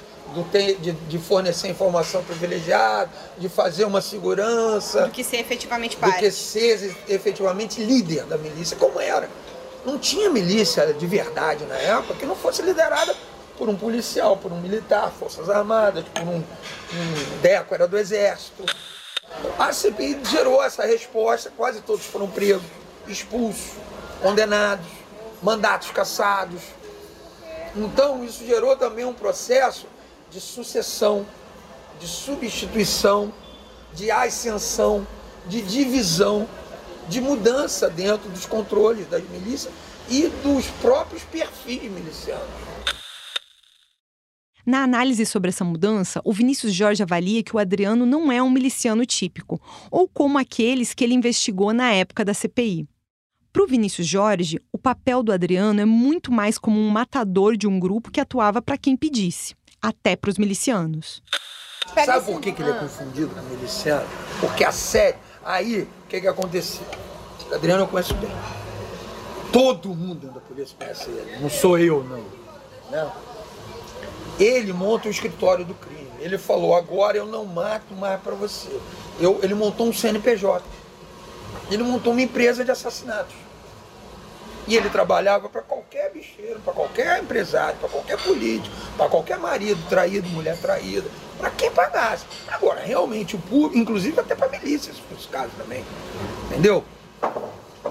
[0.53, 5.03] de, de, fornecer informação privilegiada, de fazer uma segurança.
[5.03, 6.17] Do que ser efetivamente parte.
[6.17, 9.29] Do que ser efetivamente líder da milícia, como era.
[9.85, 13.15] Não tinha milícia de verdade na época que não fosse liderada
[13.59, 18.65] por um policial, por um militar, forças armadas, por um, um deco, era do exército.
[19.59, 22.65] A CPI gerou essa resposta, quase todos foram presos,
[23.07, 23.73] expulsos,
[24.23, 24.87] condenados,
[25.43, 26.63] mandatos cassados.
[27.77, 29.87] Então isso gerou também um processo
[30.35, 31.25] de sucessão,
[32.01, 33.33] de substituição,
[33.95, 35.07] de ascensão,
[35.47, 36.49] de divisão,
[37.09, 39.73] de mudança dentro dos controles das milícias
[40.11, 42.49] e dos próprios perfis milicianos.
[44.67, 48.51] Na análise sobre essa mudança, o Vinícius Jorge avalia que o Adriano não é um
[48.51, 52.89] miliciano típico, ou como aqueles que ele investigou na época da CPI.
[53.53, 57.69] Para o Vinícius Jorge, o papel do Adriano é muito mais como um matador de
[57.69, 61.23] um grupo que atuava para quem pedisse até para os milicianos.
[62.07, 64.09] Sabe por que, que ele é confundido com miliciano?
[64.41, 65.17] Porque a série.
[65.45, 66.85] Aí, o que, que aconteceu?
[67.53, 68.31] Adriano eu conheço bem.
[69.53, 71.39] Todo mundo da polícia conhece ele.
[71.39, 72.25] Não sou eu, não.
[72.91, 73.13] Né?
[74.41, 76.11] Ele monta o escritório do crime.
[76.19, 78.69] Ele falou: agora eu não mato mais para você.
[79.21, 80.65] Eu, ele montou um CNPJ.
[81.71, 83.35] Ele montou uma empresa de assassinatos.
[84.67, 89.81] E ele trabalhava para qualquer bicheiro, para qualquer empresário, para qualquer político, para qualquer marido
[89.89, 91.09] traído, mulher traída,
[91.39, 92.25] para quem pagasse.
[92.49, 95.85] Agora, realmente, o público, inclusive até para milícias, nos casos também.
[96.47, 96.83] Entendeu?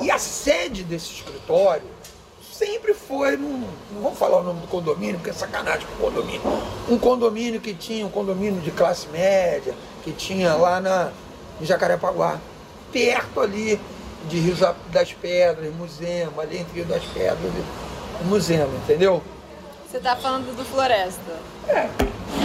[0.01, 1.87] E a sede desse escritório
[2.51, 3.67] sempre foi num.
[3.91, 6.41] Não vamos falar o nome do condomínio, porque é sacanagem com o condomínio.
[6.89, 11.11] Um condomínio que tinha, um condomínio de classe média, que tinha lá na,
[11.61, 12.39] em Jacarepaguá,
[12.91, 13.79] perto ali
[14.29, 14.55] de Rio
[14.91, 17.39] das Pedras, Museu, ali entre Rio das Pedras
[18.21, 19.21] e Museu, entendeu?
[19.89, 21.39] Você está falando do Floresta?
[21.67, 21.87] É.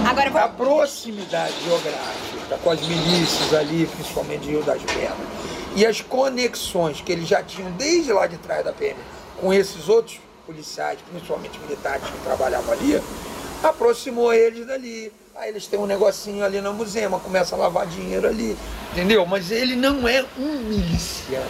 [0.06, 5.16] Agora, a proximidade geográfica com as milícias ali, principalmente de Rio das Pedras,
[5.74, 8.98] e as conexões que eles já tinham desde lá de trás da PM
[9.40, 13.00] com esses outros policiais, principalmente militares que trabalhavam ali,
[13.62, 15.12] aproximou eles dali.
[15.38, 18.56] Aí eles têm um negocinho ali no museu, começa a lavar dinheiro ali,
[18.90, 19.24] entendeu?
[19.24, 21.46] Mas ele não é um miliciano.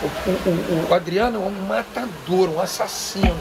[0.00, 3.36] O, o, o Adriano é um matador, um assassino.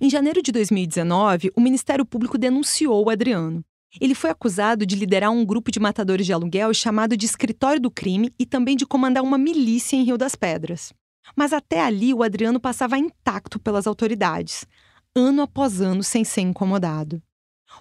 [0.00, 3.64] Em janeiro de 2019, o Ministério Público denunciou o Adriano.
[4.00, 7.90] Ele foi acusado de liderar um grupo de matadores de aluguel chamado de Escritório do
[7.90, 10.92] Crime e também de comandar uma milícia em Rio das Pedras.
[11.36, 14.66] Mas até ali o Adriano passava intacto pelas autoridades,
[15.14, 17.22] ano após ano sem ser incomodado.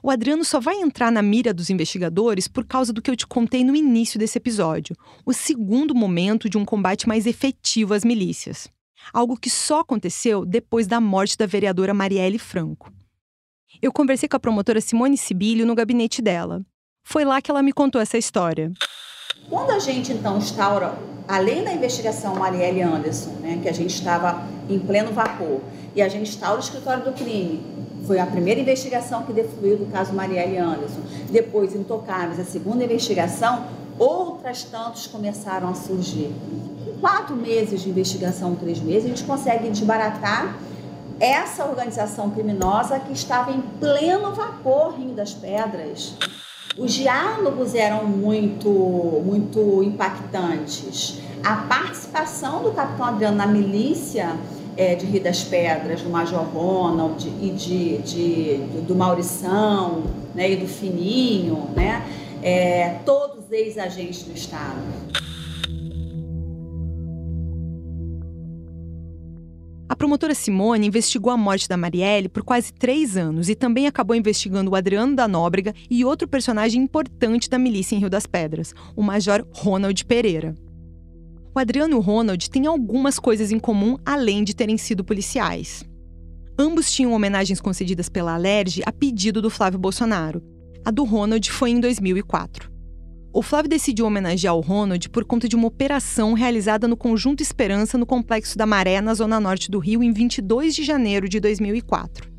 [0.04, 3.28] O Adriano só vai entrar na mira dos investigadores por causa do que eu te
[3.28, 8.68] contei no início desse episódio, o segundo momento de um combate mais efetivo às milícias.
[9.14, 12.92] Algo que só aconteceu depois da morte da vereadora Marielle Franco.
[13.82, 16.62] Eu conversei com a promotora Simone Sibilio no gabinete dela.
[17.04, 18.72] Foi lá que ela me contou essa história.
[19.50, 24.48] Quando a gente então instaura, além da investigação Marielle Anderson, né, que a gente estava
[24.70, 25.62] em pleno vapor,
[25.96, 27.62] e a gente instaura o escritório do crime,
[28.06, 31.02] foi a primeira investigação que defluiu do caso Marielle Anderson.
[31.30, 33.66] Depois, Intocáveis, a segunda investigação,
[34.00, 36.34] outras tantos começaram a surgir.
[36.88, 40.56] Em quatro meses de investigação, três meses, a gente consegue desbaratar
[41.20, 46.16] essa organização criminosa que estava em pleno vapor Rio das Pedras.
[46.78, 48.70] Os diálogos eram muito,
[49.24, 51.20] muito impactantes.
[51.44, 54.36] A participação do capitão Adriano na milícia
[54.78, 58.58] é, de Rio das Pedras, do Major Ronald e de, de,
[58.88, 60.04] do Maurição
[60.34, 62.06] né, e do Fininho, né,
[62.42, 64.82] é, todos ex-agentes do Estado.
[69.92, 74.16] A promotora Simone investigou a morte da Marielle por quase três anos e também acabou
[74.16, 78.74] investigando o Adriano da Nóbrega e outro personagem importante da milícia em Rio das Pedras,
[78.96, 80.56] o Major Ronald Pereira.
[81.54, 85.84] O Adriano e o Ronald têm algumas coisas em comum além de terem sido policiais.
[86.58, 90.41] Ambos tinham homenagens concedidas pela Alerj a pedido do Flávio Bolsonaro.
[90.86, 92.72] A do Ronald foi em 2004.
[93.34, 97.97] O Flávio decidiu homenagear o Ronald por conta de uma operação realizada no Conjunto Esperança
[97.97, 102.30] no Complexo da Maré, na zona norte do Rio, em 22 de janeiro de 2004.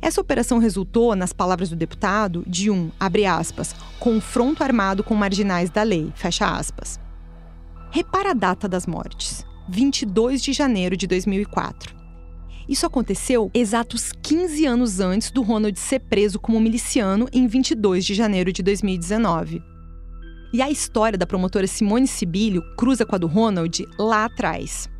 [0.00, 5.70] Essa operação resultou, nas palavras do deputado, de um, abre aspas, confronto armado com marginais
[5.70, 7.05] da lei, fecha aspas.
[7.96, 11.96] Repara a data das mortes, 22 de janeiro de 2004.
[12.68, 18.12] Isso aconteceu exatos 15 anos antes do Ronald ser preso como miliciano em 22 de
[18.12, 19.62] janeiro de 2019.
[20.52, 24.90] E a história da promotora Simone Sibilio cruza com a do Ronald lá atrás.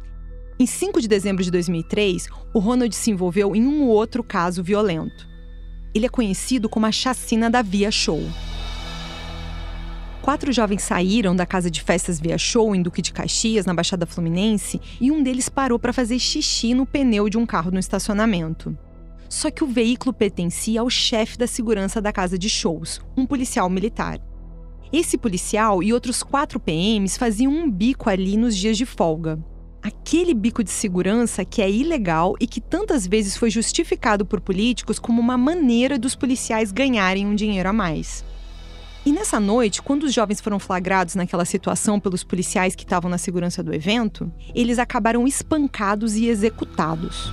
[0.59, 5.28] Em 5 de dezembro de 2003, o Ronald se envolveu em um outro caso violento.
[5.94, 8.22] Ele é conhecido como a chacina da Via Show.
[10.27, 14.07] Quatro jovens saíram da casa de festas Via Show em Duque de Caxias, na Baixada
[14.07, 18.77] Fluminense, e um deles parou para fazer xixi no pneu de um carro no estacionamento.
[19.29, 23.70] Só que o veículo pertencia ao chefe da segurança da casa de shows, um policial
[23.70, 24.18] militar.
[24.93, 29.39] Esse policial e outros quatro PMs faziam um bico ali nos dias de folga.
[29.81, 34.99] Aquele bico de segurança que é ilegal e que tantas vezes foi justificado por políticos
[34.99, 38.24] como uma maneira dos policiais ganharem um dinheiro a mais.
[39.07, 43.19] E nessa noite, quando os jovens foram flagrados naquela situação pelos policiais que estavam na
[43.19, 47.33] segurança do evento, eles acabaram espancados e executados.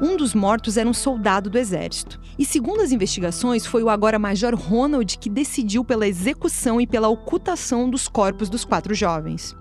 [0.00, 2.20] Um dos mortos era um soldado do exército.
[2.38, 7.08] E segundo as investigações, foi o agora Major Ronald que decidiu pela execução e pela
[7.08, 9.56] ocultação dos corpos dos quatro jovens.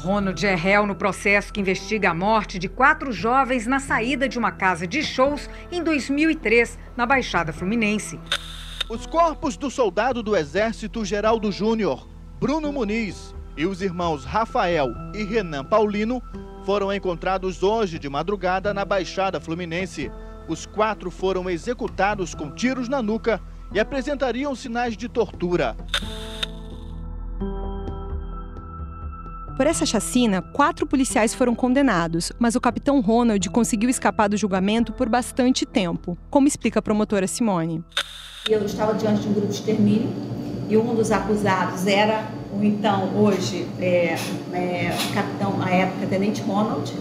[0.00, 4.38] Ronald é réu no processo que investiga a morte de quatro jovens na saída de
[4.38, 8.18] uma casa de shows em 2003, na Baixada Fluminense.
[8.88, 12.08] Os corpos do soldado do Exército Geraldo Júnior,
[12.40, 16.22] Bruno Muniz, e os irmãos Rafael e Renan Paulino
[16.64, 20.10] foram encontrados hoje de madrugada na Baixada Fluminense.
[20.48, 23.38] Os quatro foram executados com tiros na nuca
[23.70, 25.76] e apresentariam sinais de tortura.
[29.60, 34.90] Por essa chacina, quatro policiais foram condenados, mas o capitão Ronald conseguiu escapar do julgamento
[34.90, 37.84] por bastante tempo, como explica a promotora Simone.
[38.48, 40.08] Eu estava diante de um grupo de extermínio
[40.66, 42.24] e um dos acusados era
[42.58, 44.16] o então, hoje, é,
[44.54, 46.94] é, capitão, à época, Tenente Ronald,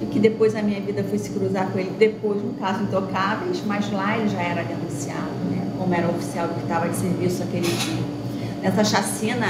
[0.00, 3.62] e que depois na minha vida fui se cruzar com ele depois no caso Intocáveis,
[3.66, 7.68] mas lá ele já era denunciado, né, como era oficial que estava de serviço aquele
[7.68, 8.20] dia.
[8.62, 9.48] Nessa chacina,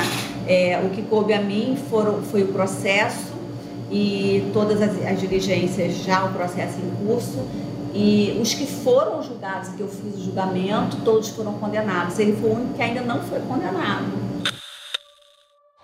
[0.51, 3.33] é, o que coube a mim foram, foi o processo
[3.89, 7.39] e todas as, as diligências, já o processo em curso,
[7.95, 12.19] e os que foram julgados, que eu fiz o julgamento, todos foram condenados.
[12.19, 14.07] Ele foi o único que ainda não foi condenado.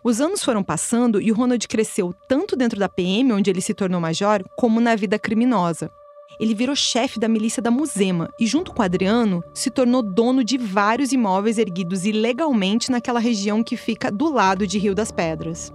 [0.03, 3.75] Os anos foram passando e o Ronald cresceu tanto dentro da PM, onde ele se
[3.75, 5.91] tornou major, como na vida criminosa.
[6.39, 10.59] Ele virou chefe da milícia da Musema e, junto com Adriano, se tornou dono de
[10.59, 15.73] vários imóveis erguidos ilegalmente naquela região que fica do lado de Rio das Pedras.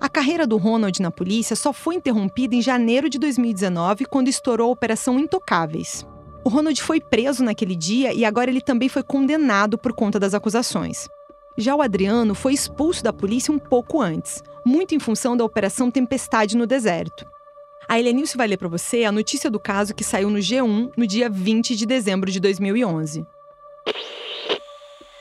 [0.00, 4.68] A carreira do Ronald na polícia só foi interrompida em janeiro de 2019, quando estourou
[4.68, 6.04] a Operação Intocáveis.
[6.44, 10.34] O Ronald foi preso naquele dia e agora ele também foi condenado por conta das
[10.34, 11.08] acusações.
[11.56, 15.88] Já o Adriano foi expulso da polícia um pouco antes, muito em função da Operação
[15.88, 17.24] Tempestade no deserto.
[17.92, 21.06] A Helenilce vai ler para você a notícia do caso que saiu no G1 no
[21.06, 23.26] dia 20 de dezembro de 2011.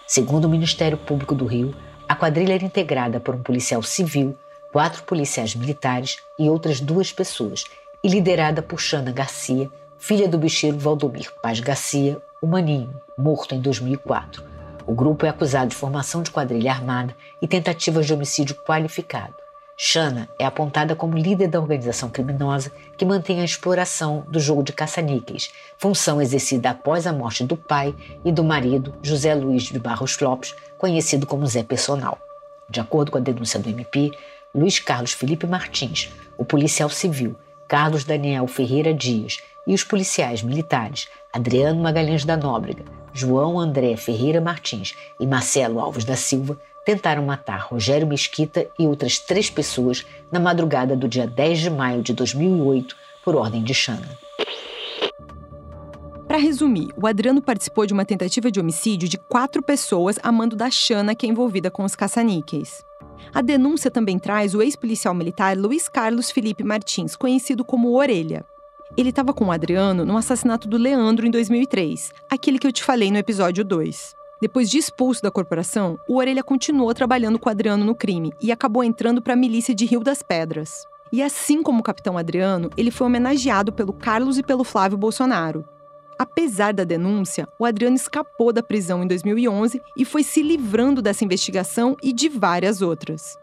[0.07, 1.75] Segundo o Ministério Público do Rio,
[2.07, 4.37] a quadrilha era integrada por um policial civil,
[4.71, 7.65] quatro policiais militares e outras duas pessoas,
[8.01, 9.69] e liderada por Xana Garcia,
[9.99, 14.45] filha do bicheiro Valdomir Paz Garcia, o Maninho, morto em 2004.
[14.87, 19.40] O grupo é acusado de formação de quadrilha armada e tentativas de homicídio qualificado.
[19.83, 24.71] Shana é apontada como líder da organização criminosa que mantém a exploração do jogo de
[24.71, 30.19] caça-níqueis, função exercida após a morte do pai e do marido, José Luiz de Barros
[30.19, 32.19] Lopes, conhecido como Zé Personal.
[32.69, 34.11] De acordo com a denúncia do MP,
[34.53, 37.35] Luiz Carlos Felipe Martins, o policial civil,
[37.67, 44.39] Carlos Daniel Ferreira Dias e os policiais militares Adriano Magalhães da Nóbrega, João André Ferreira
[44.39, 50.39] Martins e Marcelo Alves da Silva tentaram matar Rogério Mesquita e outras três pessoas na
[50.39, 54.17] madrugada do dia 10 de maio de 2008, por ordem de Xana.
[56.27, 60.55] Para resumir, o Adriano participou de uma tentativa de homicídio de quatro pessoas a mando
[60.55, 62.85] da Xana, que é envolvida com os caça-níqueis.
[63.33, 68.45] A denúncia também traz o ex-policial militar Luiz Carlos Felipe Martins, conhecido como Orelha.
[68.97, 72.83] Ele estava com o Adriano no assassinato do Leandro em 2003, aquele que eu te
[72.83, 74.20] falei no episódio 2.
[74.41, 78.83] Depois de expulso da corporação, o Orelha continuou trabalhando com Adriano no crime e acabou
[78.83, 80.87] entrando para a milícia de Rio das Pedras.
[81.11, 85.63] E assim como o capitão Adriano, ele foi homenageado pelo Carlos e pelo Flávio Bolsonaro.
[86.17, 91.23] Apesar da denúncia, o Adriano escapou da prisão em 2011 e foi se livrando dessa
[91.23, 93.37] investigação e de várias outras.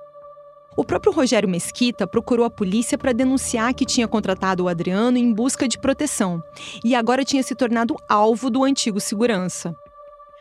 [0.77, 5.33] O próprio Rogério Mesquita procurou a polícia para denunciar que tinha contratado o Adriano em
[5.33, 6.43] busca de proteção
[6.85, 9.77] e agora tinha se tornado alvo do antigo segurança.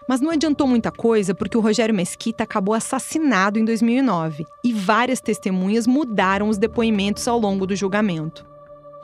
[0.08, 5.20] Mas não adiantou muita coisa porque o Rogério Mesquita acabou assassinado em 2009 e várias
[5.20, 8.46] testemunhas mudaram os depoimentos ao longo do julgamento.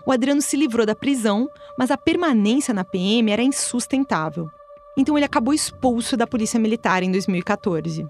[0.05, 4.49] O Adriano se livrou da prisão, mas a permanência na PM era insustentável.
[4.95, 8.07] Então ele acabou expulso da Polícia Militar em 2014.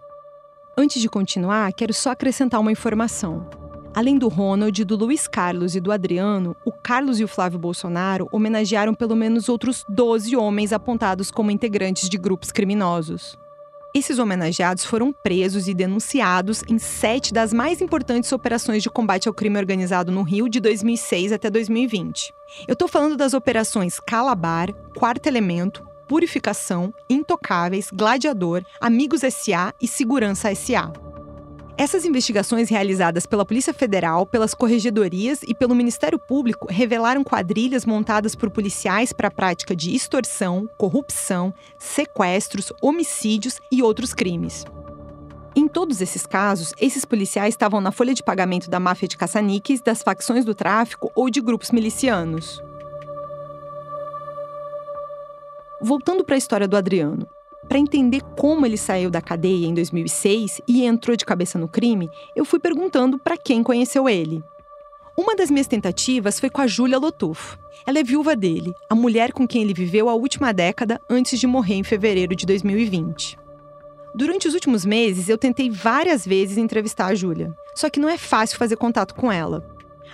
[0.77, 3.47] Antes de continuar, quero só acrescentar uma informação.
[3.95, 8.27] Além do Ronald, do Luiz Carlos e do Adriano, o Carlos e o Flávio Bolsonaro
[8.31, 13.37] homenagearam pelo menos outros 12 homens apontados como integrantes de grupos criminosos.
[13.93, 19.33] Esses homenageados foram presos e denunciados em sete das mais importantes operações de combate ao
[19.33, 22.33] crime organizado no Rio de 2006 até 2020.
[22.67, 30.53] Eu estou falando das operações Calabar, Quarto Elemento, Purificação, Intocáveis, Gladiador, Amigos SA e Segurança
[30.55, 30.91] SA.
[31.75, 38.35] Essas investigações realizadas pela Polícia Federal, pelas corregedorias e pelo Ministério Público revelaram quadrilhas montadas
[38.35, 44.65] por policiais para a prática de extorsão, corrupção, sequestros, homicídios e outros crimes.
[45.55, 49.81] Em todos esses casos, esses policiais estavam na folha de pagamento da máfia de caça-níqueis,
[49.81, 52.61] das facções do tráfico ou de grupos milicianos.
[55.81, 57.27] Voltando para a história do Adriano.
[57.67, 62.09] Para entender como ele saiu da cadeia em 2006 e entrou de cabeça no crime,
[62.35, 64.43] eu fui perguntando para quem conheceu ele.
[65.17, 67.57] Uma das minhas tentativas foi com a Júlia Lotuf.
[67.85, 71.45] Ela é viúva dele, a mulher com quem ele viveu a última década antes de
[71.45, 73.37] morrer em fevereiro de 2020.
[74.15, 78.17] Durante os últimos meses, eu tentei várias vezes entrevistar a Júlia, só que não é
[78.17, 79.63] fácil fazer contato com ela.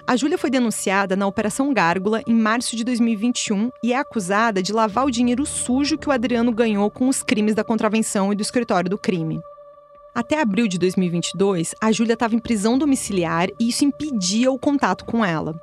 [0.10, 4.74] A Júlia foi denunciada na Operação Gárgula em março de 2021 e é acusada de
[4.74, 8.42] lavar o dinheiro sujo que o Adriano ganhou com os crimes da contravenção e do
[8.42, 9.40] escritório do crime.
[10.16, 15.06] Até abril de 2022, a Júlia estava em prisão domiciliar e isso impedia o contato
[15.06, 15.54] com ela.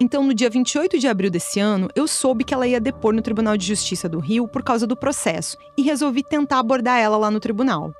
[0.00, 3.22] Então, no dia 28 de abril desse ano, eu soube que ela ia depor no
[3.22, 7.30] Tribunal de Justiça do Rio por causa do processo e resolvi tentar abordar ela lá
[7.30, 7.92] no tribunal.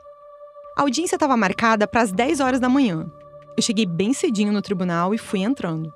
[0.77, 3.09] A audiência estava marcada para as 10 horas da manhã.
[3.59, 5.93] Eu cheguei bem cedinho no tribunal e fui entrando.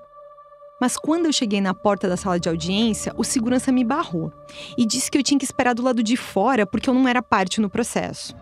[0.81, 4.33] Mas quando eu cheguei na porta da sala de audiência, o segurança me barrou
[4.77, 7.23] e disse que eu tinha que esperar do lado de fora porque eu não era
[7.23, 8.35] parte no processo.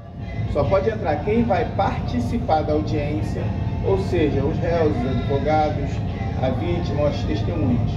[0.55, 3.45] Só pode entrar quem vai participar da audiência,
[3.85, 5.91] ou seja, os réus, os advogados,
[6.43, 7.91] a vítima, os testemunhas.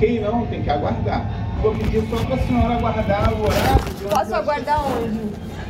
[0.00, 1.24] Quem não tem que aguardar.
[1.62, 4.10] Vou pedir só para a senhora aguardar o horário.
[4.10, 5.20] Posso aguardar onde?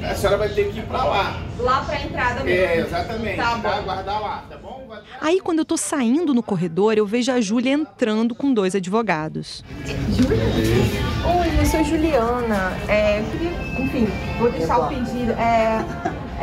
[0.02, 1.42] A senhora vai ter que ir para lá.
[1.58, 2.64] Lá para a entrada mesmo.
[2.64, 3.36] É, exatamente.
[3.36, 3.62] Tá bom.
[3.62, 4.83] Vai aguardar lá, tá bom?
[5.20, 9.64] Aí, quando eu tô saindo no corredor, eu vejo a Júlia entrando com dois advogados.
[9.86, 12.72] Oi, eu sou Juliana.
[12.88, 13.50] É, eu queria,
[13.82, 15.32] enfim, vou deixar o pedido.
[15.32, 15.84] É,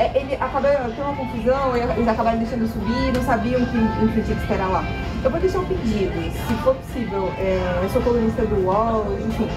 [0.02, 4.36] é, ele acabou tendo uma confusão, eles acabaram deixando subir, não sabiam que enfim, tinha
[4.36, 4.84] que esperar lá.
[5.24, 7.32] Eu vou deixar um pedido, se for possível.
[7.38, 9.48] É, eu sou colunista do UOL, enfim.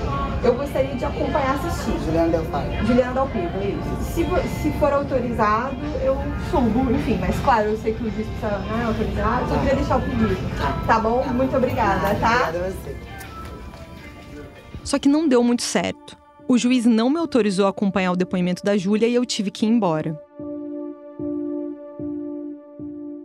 [0.42, 1.98] Eu gostaria de acompanhar assistir.
[2.04, 2.78] Juliana Del Pai.
[2.84, 4.12] Juliana Dalpiva, é isso.
[4.12, 4.26] Se,
[4.60, 6.18] se for autorizado, eu
[6.50, 9.96] subo, enfim, mas claro, eu sei que o juiz precisa né, autorizar, só queria deixar
[9.96, 10.36] o pedido.
[10.86, 11.24] Tá bom?
[11.32, 12.48] Muito obrigada, tá?
[12.48, 12.96] Obrigada a você.
[14.84, 16.18] Só que não deu muito certo.
[16.46, 19.64] O juiz não me autorizou a acompanhar o depoimento da Júlia e eu tive que
[19.64, 20.22] ir embora.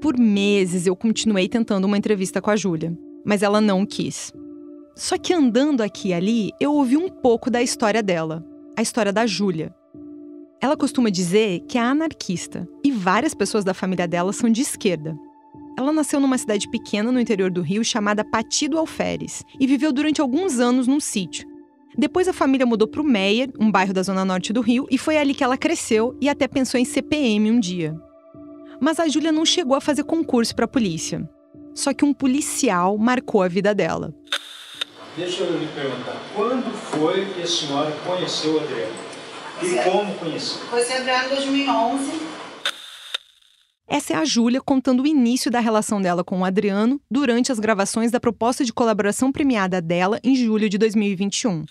[0.01, 4.31] Por meses eu continuei tentando uma entrevista com a Júlia, mas ela não quis.
[4.95, 8.45] Só que andando aqui e ali, eu ouvi um pouco da história dela,
[8.77, 9.75] a história da Júlia.
[10.61, 15.17] Ela costuma dizer que é anarquista e várias pessoas da família dela são de esquerda.
[15.77, 20.21] Ela nasceu numa cidade pequena no interior do Rio chamada Patido Alferes e viveu durante
[20.21, 21.47] alguns anos num sítio.
[21.97, 24.97] Depois a família mudou para o Meier, um bairro da zona norte do Rio, e
[24.97, 27.93] foi ali que ela cresceu e até pensou em CPM um dia.
[28.79, 31.29] Mas a Júlia não chegou a fazer concurso para a polícia.
[31.75, 34.13] Só que um policial marcou a vida dela.
[35.15, 38.93] Deixa eu lhe perguntar, quando foi que a senhora conheceu o Adriano?
[39.61, 40.61] E como conheceu?
[40.69, 42.11] Conheci o Adriano em 2011.
[43.91, 47.59] Essa é a Júlia contando o início da relação dela com o Adriano durante as
[47.59, 51.65] gravações da proposta de colaboração premiada dela em julho de 2021.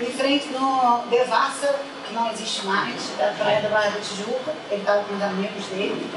[0.00, 1.74] Em frente no Devassa,
[2.12, 4.52] não existe mais, da Praia da Barra da Tijuca.
[4.70, 6.10] Ele estava com os amigos dele,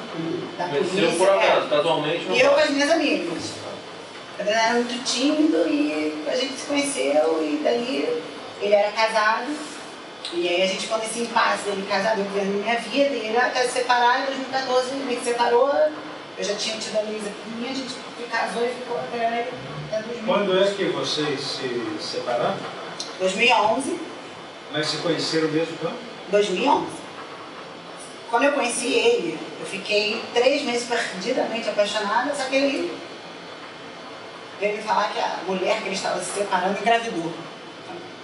[0.58, 0.90] da polícia.
[0.90, 1.70] Conheceu por acaso, é.
[1.70, 2.26] casualmente.
[2.26, 3.54] não E eu com as minhas amigas.
[4.38, 8.22] O Adriano era muito tímido e a gente se conheceu e daí
[8.62, 9.48] ele era casado.
[10.34, 13.38] E aí a gente ficou nesse impasse dele casado, eu vivendo minha vida, e ele
[13.38, 15.70] até se separar, em 2014 ele se separou,
[16.38, 17.96] eu já tinha tido a Luísa pequenininha, a gente
[18.32, 19.50] casou e ficou até,
[19.90, 20.26] até 2011.
[20.26, 22.56] Quando é que vocês se separaram?
[23.20, 24.00] 2011,
[24.72, 26.00] Mas se conheceram mesmo quando?
[26.30, 27.02] 2011.
[28.30, 32.98] Quando eu conheci ele, eu fiquei três meses perdidamente apaixonada, só que ele
[34.60, 37.34] veio me falar que a mulher que ele estava se separando engravidou.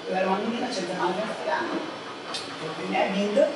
[0.07, 2.87] Eu era uma menina, tinha 19 anos, eu falei, ah, não.
[2.87, 3.51] Minha vida.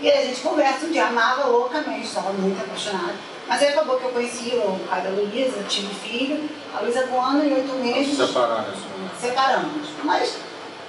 [0.00, 3.14] E aí a gente conversa um dia, amava loucamente, estava muito apaixonada.
[3.48, 7.16] Mas aí acabou que eu conheci o pai da Luísa, tive filho, a Luísa com
[7.16, 8.16] um ano e oito meses.
[8.16, 8.74] Separaram.
[9.18, 9.88] Separamos.
[10.04, 10.36] Mas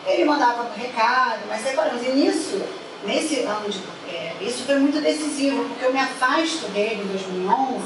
[0.07, 2.01] ele mandava recado, mas separamos.
[2.05, 2.61] E nisso,
[3.03, 3.79] nesse ano de.
[4.09, 7.83] é, isso foi muito decisivo, porque eu me afasto dele em 2011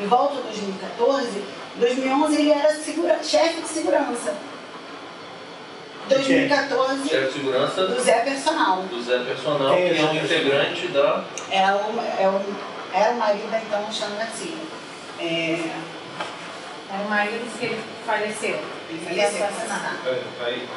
[0.00, 1.28] e volto em 2014.
[1.76, 4.34] Em 2011 ele era segura, chefe de segurança.
[6.08, 6.48] De quem?
[6.48, 8.82] 2014 Chefe de segurança do Zé Personal.
[8.82, 11.24] do Zé Personal, É, que é um integrante da.
[11.50, 12.40] Era o, é o,
[12.92, 14.56] era o marido da então Xana Garcia.
[15.20, 15.60] É,
[16.92, 18.58] Era o marido que ele faleceu.
[18.88, 19.98] ele faleceu assassinado.
[20.08, 20.68] É, aí.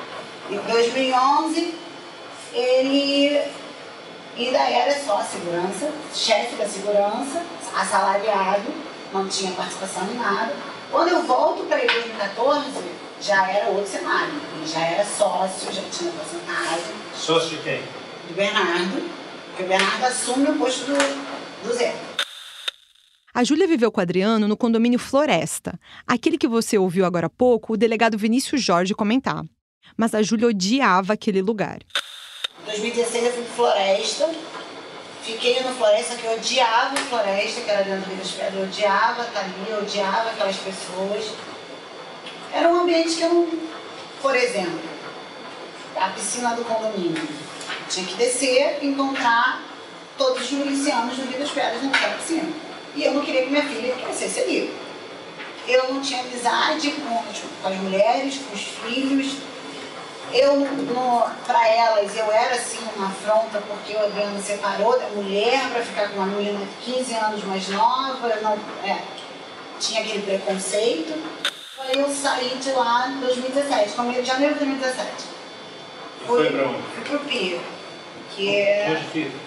[0.50, 1.74] Em 2011,
[2.54, 3.42] ele
[4.38, 7.44] ainda era só segurança, chefe da segurança,
[7.76, 8.72] assalariado,
[9.14, 10.54] não tinha participação em nada.
[10.92, 12.70] Quando eu volto para ele em 2014,
[13.22, 14.34] já era outro cenário.
[14.58, 17.82] Ele já era sócio, já tinha porcentagem Sócio de quem?
[18.28, 19.10] do Bernardo,
[19.48, 21.96] porque o Bernardo assume o posto do, do Zé.
[23.34, 27.30] A Júlia viveu com o Adriano no condomínio Floresta, aquele que você ouviu agora há
[27.30, 29.44] pouco o delegado Vinícius Jorge comentar.
[29.98, 31.80] Mas a Júlia odiava aquele lugar.
[32.62, 34.30] Em 2016 eu fui pro Floresta,
[35.24, 38.64] fiquei no Floresta que eu odiava Floresta, que era dentro do Rio das Pedras, eu
[38.64, 41.34] odiava estar ali, eu odiava aquelas pessoas.
[42.54, 43.50] Era um ambiente que eu não.
[44.22, 44.80] Por exemplo,
[45.96, 47.28] a piscina do condomínio.
[47.90, 49.62] Tinha que descer e encontrar
[50.18, 52.50] todos os milicianos do Rio das Pedras naquela piscina.
[52.96, 54.74] E eu não queria que minha filha crescesse ali.
[55.68, 57.24] eu não tinha amizade com,
[57.62, 59.38] com as mulheres, com os filhos.
[60.32, 60.68] Eu,
[61.46, 66.10] para elas, eu era assim uma afronta porque o Adriano separou da mulher para ficar
[66.10, 68.54] com uma menina de 15 anos mais nova, não,
[68.84, 69.00] é,
[69.80, 71.14] tinha aquele preconceito.
[71.80, 75.10] Aí eu saí de lá em 2017, começo de janeiro de 2017.
[76.26, 76.82] Fui, foi para onde?
[76.96, 77.62] Fui pro Pio,
[78.32, 79.38] que é Onde fica?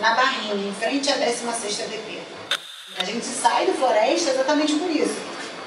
[0.00, 2.20] na Barrinha, em frente à 16ª DP.
[2.98, 5.16] A gente sai do Floresta exatamente por isso.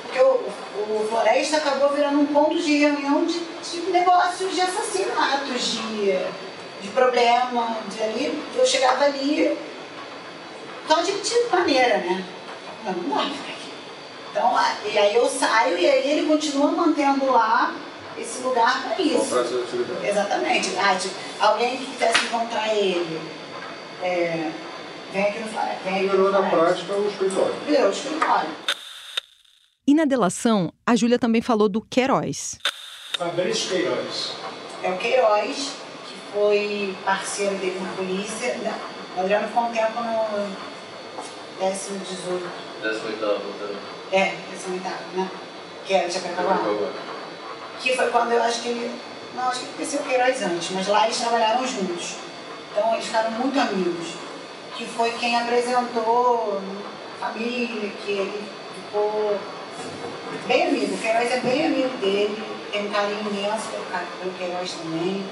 [0.03, 0.41] Porque o,
[0.87, 6.17] o Floresta acabou virando um ponto de reunião de, de negócios, de assassinatos, de,
[6.81, 7.77] de problema.
[7.87, 9.57] De ali, eu chegava ali,
[10.87, 12.23] só de, de maneira, né?
[12.85, 13.73] Não, não dá pra ficar aqui.
[14.31, 17.73] Então, e aí eu saio e aí ele continua mantendo lá
[18.17, 19.35] esse lugar para isso.
[20.03, 20.75] Exatamente.
[20.77, 23.21] Ah, tipo, alguém que quisesse encontrar ele,
[24.03, 24.51] é,
[25.11, 25.89] vem aqui no Floresta.
[25.89, 27.53] Virou na prática o escritório.
[27.65, 28.49] Virou o escritório.
[29.89, 32.59] E na delação, a Júlia também falou do Queiroz.
[33.17, 34.33] Fabrício Queiroz.
[34.83, 35.71] É o Queiroz,
[36.07, 38.55] que foi parceiro dele na polícia.
[39.17, 40.55] O Adriano ficou um tempo no
[41.59, 42.47] décimo 18.
[42.83, 43.77] 18
[44.11, 45.31] É, décimo oitavo, né?
[45.83, 46.59] Que era de Jacarepaguá.
[47.81, 49.01] Que foi quando eu acho que ele.
[49.35, 52.17] Não, acho que ele conheceu o Queiroz antes, mas lá eles trabalharam juntos.
[52.71, 54.09] Então eles ficaram muito amigos.
[54.77, 56.61] Que foi quem apresentou
[57.19, 58.43] a família, que ele
[58.75, 59.35] ficou
[60.47, 60.93] bem amigo.
[60.93, 62.35] O Queiroz é bem amigo dele,
[62.71, 65.23] tem um carinho imenso pelo, Queiroz também.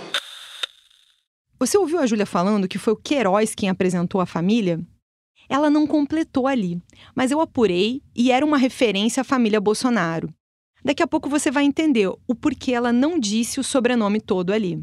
[1.59, 4.79] Você ouviu a Júlia falando que foi o Queiroz quem apresentou a família?
[5.49, 6.81] Ela não completou ali,
[7.15, 10.29] mas eu apurei e era uma referência à família Bolsonaro.
[10.83, 14.79] Daqui a pouco você vai entender o porquê ela não disse o sobrenome todo ali.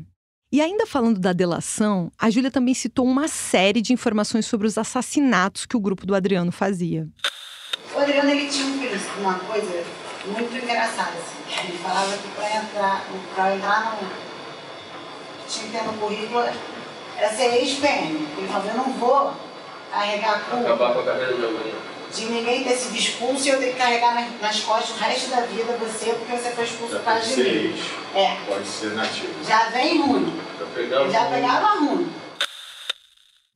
[0.50, 4.78] E ainda falando da delação, a Júlia também citou uma série de informações sobre os
[4.78, 7.08] assassinatos que o grupo do Adriano fazia.
[7.94, 9.84] O Adriano ele tinha um uma coisa
[10.26, 11.10] muito engraçada.
[11.12, 11.66] Assim.
[11.68, 13.04] Ele falava que para entrar,
[13.34, 14.08] pra entrar no.
[15.48, 16.44] tinha que ter no currículo
[17.16, 18.28] era ser ex-PM.
[18.36, 19.32] Ele falava, eu não vou
[19.92, 21.74] carregar a culpa Acabar com a carreira de alguém.
[22.12, 25.30] de ninguém ter sido expulso e eu ter que carregar nas, nas costas o resto
[25.30, 27.82] da vida você porque você foi expulso por causa de mim.
[28.14, 29.32] É, Pode ser nativo.
[29.46, 30.40] já vem ruim.
[30.58, 32.12] Já pegava Já pegava ruim.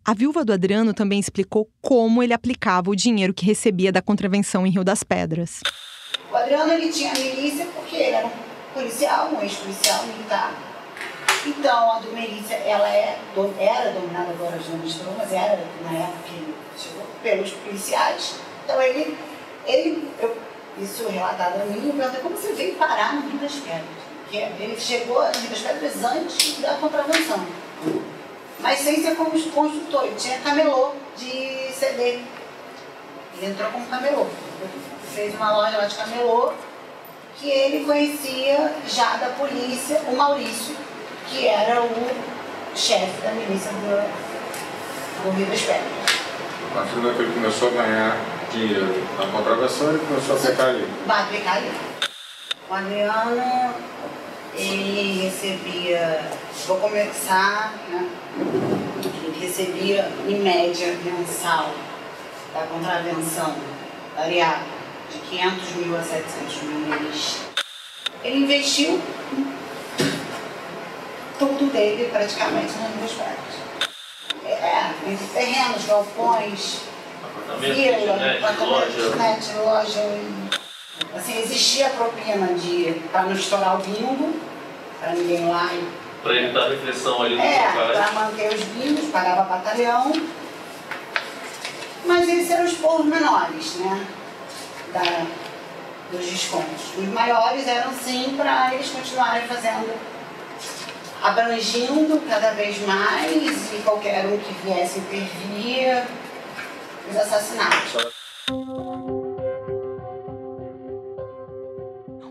[0.05, 4.66] A viúva do Adriano também explicou como ele aplicava o dinheiro que recebia da contravenção
[4.66, 5.61] em Rio das Pedras.
[6.39, 8.30] Adriano ele tinha milícia porque ele era um
[8.74, 10.53] policial, um ex-policial militar.
[11.47, 13.18] Então a do milícia ela é,
[13.59, 18.34] era dominada agora já não estou, mas era na época que ele chegou pelos policiais.
[18.64, 19.16] Então ele,
[19.66, 20.36] ele eu,
[20.78, 24.09] isso relatado a mim, eu perguntei como você veio parar no Rio das Pedras.
[24.22, 27.47] Porque ele chegou no Rio das Pedras antes da contravenção.
[28.61, 32.20] Mas sem ser como construtor, ele tinha camelô de CD.
[33.36, 34.26] Ele entrou como camelô.
[35.19, 36.53] Fez uma loja lá de camelô
[37.41, 40.77] que ele conhecia já da polícia, o Maurício,
[41.27, 42.11] que era o
[42.77, 45.83] chefe da milícia do, do Rio das Pedras.
[46.71, 48.16] A partir do que ele começou a ganhar
[48.53, 50.89] dinheiro na contravenção, ele começou a ficar ali.
[51.05, 51.73] Vai aplicar ali.
[52.71, 53.75] O Adriano,
[54.55, 56.31] ele recebia,
[56.64, 58.09] vou começar, né?
[59.25, 61.71] Ele recebia em média mensal
[62.55, 63.57] da contravenção,
[64.16, 64.78] variava de
[65.29, 67.39] 500 mil a 700 mil mês.
[68.24, 69.01] Ele investiu
[71.39, 73.59] tudo dele praticamente Rio das Pedras.
[74.45, 76.81] É, entre terrenos, galpões,
[77.61, 79.11] vila, kitnet, apartamento, loja.
[79.11, 80.01] kitnet, loja.
[81.14, 84.35] Assim, existia a propina de para não estourar o bingo,
[85.01, 85.70] para ninguém lá
[86.22, 90.12] Pra evitar a reflexão ali no é, para manter os bingos, pagava batalhão.
[92.05, 94.07] Mas esses eram os povos menores, né?
[94.93, 95.26] Da,
[96.11, 96.97] dos descontos.
[96.97, 99.93] Os maiores eram sim para eles continuarem fazendo,
[101.22, 106.05] abrangindo cada vez mais e qualquer um que viesse intervir
[107.11, 108.12] os assassinatos.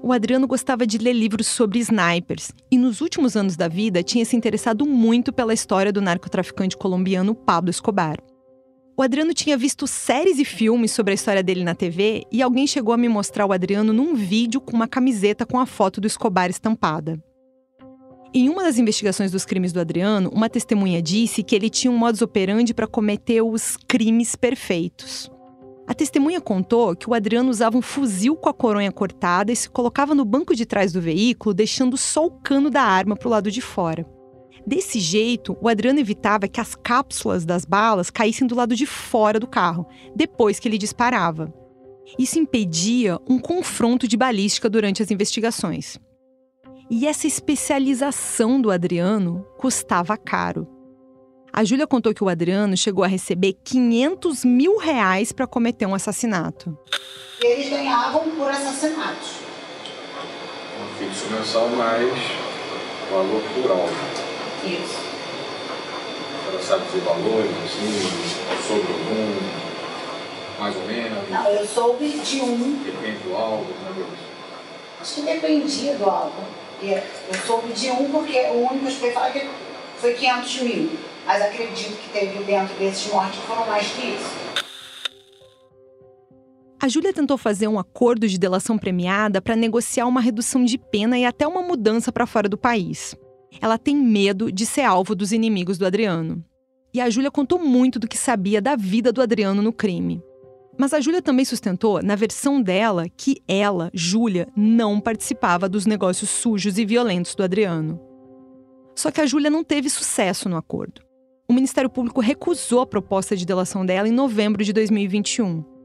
[0.01, 4.23] O Adriano gostava de ler livros sobre snipers e, nos últimos anos da vida, tinha
[4.23, 8.17] se interessado muito pela história do narcotraficante colombiano Pablo Escobar.
[8.99, 12.65] O Adriano tinha visto séries e filmes sobre a história dele na TV e alguém
[12.65, 16.07] chegou a me mostrar o Adriano num vídeo com uma camiseta com a foto do
[16.07, 17.23] Escobar estampada.
[18.33, 21.97] Em uma das investigações dos crimes do Adriano, uma testemunha disse que ele tinha um
[21.97, 25.29] modus operandi para cometer os crimes perfeitos.
[25.85, 29.69] A testemunha contou que o Adriano usava um fuzil com a coronha cortada e se
[29.69, 33.31] colocava no banco de trás do veículo, deixando só o cano da arma para o
[33.31, 34.16] lado de fora.
[34.67, 39.39] Desse jeito, o Adriano evitava que as cápsulas das balas caíssem do lado de fora
[39.39, 41.53] do carro, depois que ele disparava.
[42.19, 45.97] Isso impedia um confronto de balística durante as investigações.
[46.89, 50.67] E essa especialização do Adriano custava caro.
[51.53, 55.95] A Júlia contou que o Adriano chegou a receber 500 mil reais para cometer um
[55.95, 56.77] assassinato.
[57.41, 59.37] E eles ganhavam por assassinatos.
[60.77, 62.11] Um fixo mensal mais
[63.09, 64.16] valor por alvo.
[64.63, 64.99] Isso.
[66.49, 68.01] Ela sabe dizer valores, assim,
[68.67, 71.29] sobre algum, mais ou menos.
[71.29, 72.83] Não, eu soube de um.
[72.83, 74.05] Depende do alvo, né?
[74.99, 76.43] Acho que dependia do alvo.
[76.81, 79.49] Eu soube de um porque o único que eu falar que
[79.97, 80.91] foi 500 mil.
[81.25, 84.47] Mas acredito que teve dentro desses mortes que foram mais que isso.
[86.81, 91.17] A Júlia tentou fazer um acordo de delação premiada para negociar uma redução de pena
[91.17, 93.15] e até uma mudança para fora do país.
[93.61, 96.43] Ela tem medo de ser alvo dos inimigos do Adriano.
[96.93, 100.21] E a Júlia contou muito do que sabia da vida do Adriano no crime.
[100.77, 106.29] Mas a Júlia também sustentou, na versão dela, que ela, Júlia, não participava dos negócios
[106.29, 107.99] sujos e violentos do Adriano.
[108.95, 111.01] Só que a Júlia não teve sucesso no acordo.
[111.49, 115.76] O Ministério Público recusou a proposta de delação dela em novembro de 2021.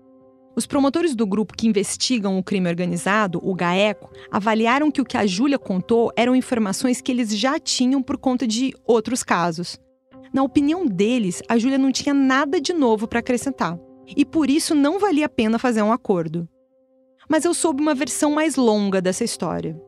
[0.54, 5.16] Os promotores do grupo que investigam o crime organizado, o GAECO, avaliaram que o que
[5.16, 9.78] a Júlia contou eram informações que eles já tinham por conta de outros casos.
[10.32, 13.78] Na opinião deles, a Júlia não tinha nada de novo para acrescentar
[14.16, 16.46] e por isso não valia a pena fazer um acordo.
[17.28, 19.80] Mas eu soube uma versão mais longa dessa história.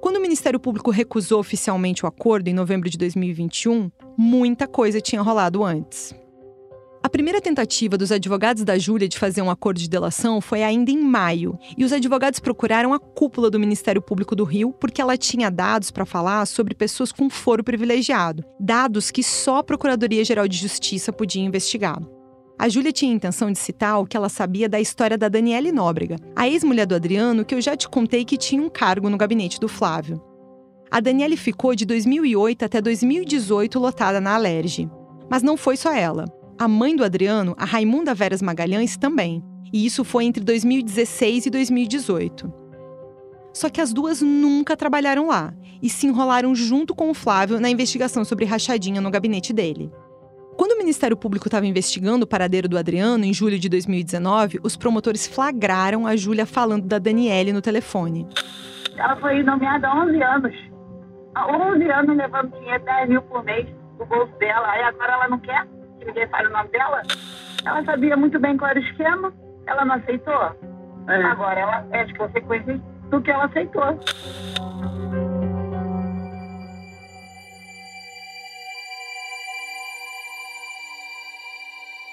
[0.00, 5.20] Quando o Ministério Público recusou oficialmente o acordo em novembro de 2021, muita coisa tinha
[5.20, 6.14] rolado antes.
[7.08, 10.90] A primeira tentativa dos advogados da Júlia de fazer um acordo de delação foi ainda
[10.90, 15.16] em maio, e os advogados procuraram a cúpula do Ministério Público do Rio porque ela
[15.16, 20.58] tinha dados para falar sobre pessoas com foro privilegiado, dados que só a Procuradoria-Geral de
[20.58, 21.98] Justiça podia investigar.
[22.58, 25.72] A Júlia tinha a intenção de citar o que ela sabia da história da Daniele
[25.72, 29.16] Nóbrega, a ex-mulher do Adriano que eu já te contei que tinha um cargo no
[29.16, 30.22] gabinete do Flávio.
[30.90, 34.90] A Daniele ficou de 2008 até 2018 lotada na Alerge.
[35.30, 36.24] Mas não foi só ela.
[36.58, 39.44] A mãe do Adriano, a Raimunda Veras Magalhães, também.
[39.72, 42.52] E isso foi entre 2016 e 2018.
[43.52, 47.70] Só que as duas nunca trabalharam lá e se enrolaram junto com o Flávio na
[47.70, 49.88] investigação sobre rachadinha no gabinete dele.
[50.56, 54.76] Quando o Ministério Público estava investigando o paradeiro do Adriano em julho de 2019, os
[54.76, 58.26] promotores flagraram a Júlia falando da Daniele no telefone.
[58.96, 60.54] Ela foi nomeada há 11 anos.
[61.36, 63.64] Há 11 anos levando dinheiro, 10 mil por mês
[63.96, 64.68] do bolso dela.
[64.72, 65.77] Aí agora ela não quer que
[66.08, 67.02] ninguém fale o nome dela?
[67.64, 69.32] Ela sabia muito bem qual era o esquema,
[69.66, 70.56] ela não aceitou.
[71.08, 71.22] É.
[71.24, 72.80] Agora ela é de consequência
[73.10, 73.98] do que ela aceitou.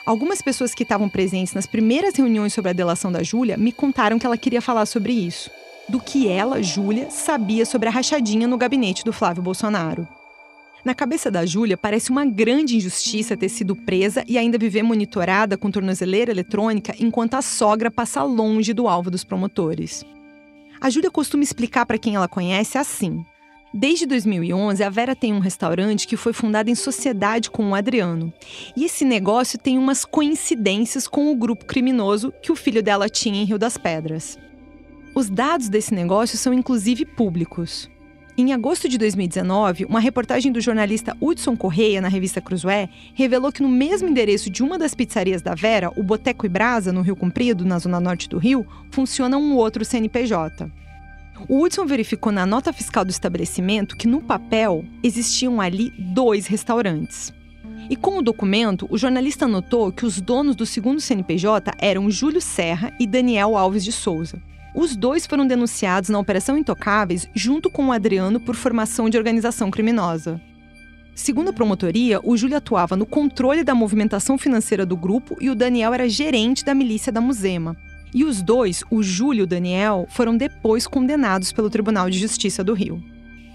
[0.06, 4.20] Algumas pessoas que estavam presentes nas primeiras reuniões sobre a delação da Júlia me contaram
[4.20, 5.50] que ela queria falar sobre isso.
[5.90, 10.08] Do que ela, Júlia, sabia sobre a rachadinha no gabinete do Flávio Bolsonaro.
[10.86, 15.58] Na cabeça da Júlia, parece uma grande injustiça ter sido presa e ainda viver monitorada
[15.58, 20.06] com tornozeleira eletrônica enquanto a sogra passa longe do alvo dos promotores.
[20.80, 23.26] A Júlia costuma explicar para quem ela conhece assim:
[23.74, 28.32] Desde 2011, a Vera tem um restaurante que foi fundado em sociedade com o Adriano.
[28.78, 33.42] E esse negócio tem umas coincidências com o grupo criminoso que o filho dela tinha
[33.42, 34.38] em Rio das Pedras.
[35.16, 37.90] Os dados desse negócio são inclusive públicos.
[38.38, 43.64] Em agosto de 2019, uma reportagem do jornalista Hudson Correia na revista Cruzoé revelou que
[43.64, 47.16] no mesmo endereço de uma das pizzarias da Vera, o Boteco e Brasa, no Rio
[47.16, 50.70] Comprido, na zona norte do Rio, funciona um outro CNPJ.
[51.48, 57.34] O Hudson verificou na nota fiscal do estabelecimento que, no papel, existiam ali dois restaurantes.
[57.90, 62.42] E com o documento, o jornalista notou que os donos do segundo CNPJ eram Júlio
[62.42, 64.42] Serra e Daniel Alves de Souza.
[64.76, 69.72] Os dois foram denunciados na Operação Intocáveis junto com o Adriano por formação de organização
[69.72, 70.40] criminosa.
[71.16, 75.56] Segundo a promotoria, o Júlio atuava no controle da movimentação financeira do grupo e o
[75.56, 77.78] Daniel era gerente da milícia da Musema.
[78.14, 82.62] E os dois, o Júlio e o Daniel, foram depois condenados pelo Tribunal de Justiça
[82.62, 83.02] do Rio.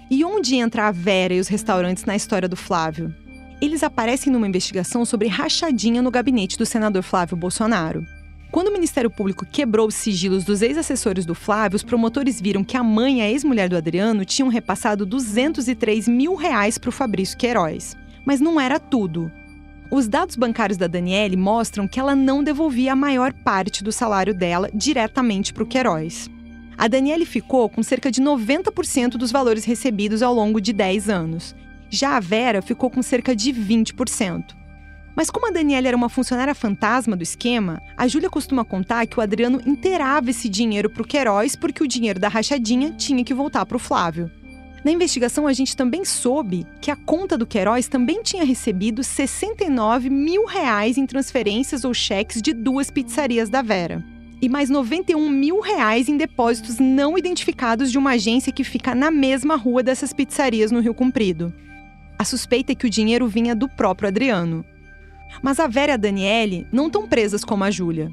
[0.09, 3.13] E onde entra a Vera e os restaurantes na história do Flávio?
[3.61, 8.03] Eles aparecem numa investigação sobre rachadinha no gabinete do senador Flávio Bolsonaro.
[8.51, 12.75] Quando o Ministério Público quebrou os sigilos dos ex-assessores do Flávio, os promotores viram que
[12.75, 17.37] a mãe e a ex-mulher do Adriano tinham repassado 203 mil reais para o Fabrício
[17.37, 17.95] Queiroz.
[18.25, 19.31] Mas não era tudo.
[19.89, 24.33] Os dados bancários da Daniele mostram que ela não devolvia a maior parte do salário
[24.33, 26.29] dela diretamente para o Queiroz.
[26.77, 31.55] A Daniele ficou com cerca de 90% dos valores recebidos ao longo de 10 anos.
[31.89, 34.60] Já a Vera ficou com cerca de 20%.
[35.15, 39.19] Mas como a Daniela era uma funcionária fantasma do esquema, a Júlia costuma contar que
[39.19, 43.33] o Adriano inteirava esse dinheiro para o Queiroz porque o dinheiro da rachadinha tinha que
[43.33, 44.31] voltar para o Flávio.
[44.83, 50.09] Na investigação, a gente também soube que a conta do Queiroz também tinha recebido 69
[50.09, 54.03] mil reais em transferências ou cheques de duas pizzarias da Vera.
[54.41, 59.11] E mais 91 mil reais em depósitos não identificados de uma agência que fica na
[59.11, 61.53] mesma rua dessas pizzarias no Rio Comprido.
[62.17, 64.65] A suspeita é que o dinheiro vinha do próprio Adriano.
[65.41, 68.11] Mas a Vera e a Daniele não estão presas como a Júlia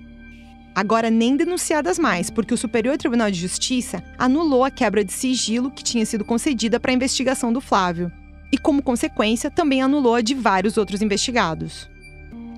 [0.79, 5.73] agora nem denunciadas mais, porque o Superior Tribunal de Justiça anulou a quebra de sigilo
[5.73, 8.13] que tinha sido concedida para a investigação do Flávio.
[8.53, 11.91] E, como consequência, também anulou a de vários outros investigados.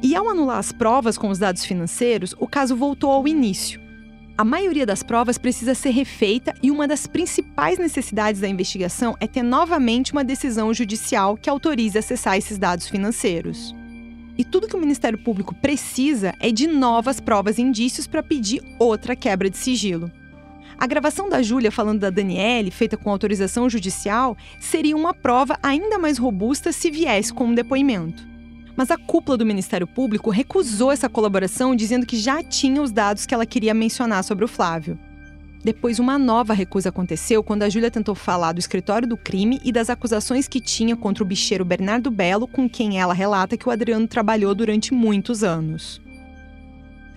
[0.02, 3.80] E ao anular as provas com os dados financeiros, o caso voltou ao início.
[4.36, 9.26] A maioria das provas precisa ser refeita e uma das principais necessidades da investigação é
[9.26, 13.74] ter novamente uma decisão judicial que autorize acessar esses dados financeiros.
[14.40, 18.62] E tudo que o Ministério Público precisa é de novas provas e indícios para pedir
[18.78, 20.10] outra quebra de sigilo.
[20.78, 25.98] A gravação da Júlia falando da Daniele, feita com autorização judicial, seria uma prova ainda
[25.98, 28.26] mais robusta se viesse com um depoimento.
[28.74, 33.26] Mas a cúpula do Ministério Público recusou essa colaboração, dizendo que já tinha os dados
[33.26, 34.98] que ela queria mencionar sobre o Flávio.
[35.62, 39.70] Depois, uma nova recusa aconteceu quando a Júlia tentou falar do escritório do crime e
[39.70, 43.70] das acusações que tinha contra o bicheiro Bernardo Belo, com quem ela relata que o
[43.70, 46.00] Adriano trabalhou durante muitos anos.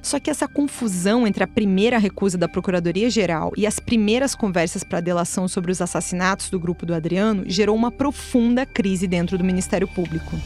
[0.01, 4.99] Só que essa confusão entre a primeira recusa da Procuradoria-Geral e as primeiras conversas para
[4.99, 9.87] delação sobre os assassinatos do grupo do Adriano gerou uma profunda crise dentro do Ministério
[9.87, 10.37] Público.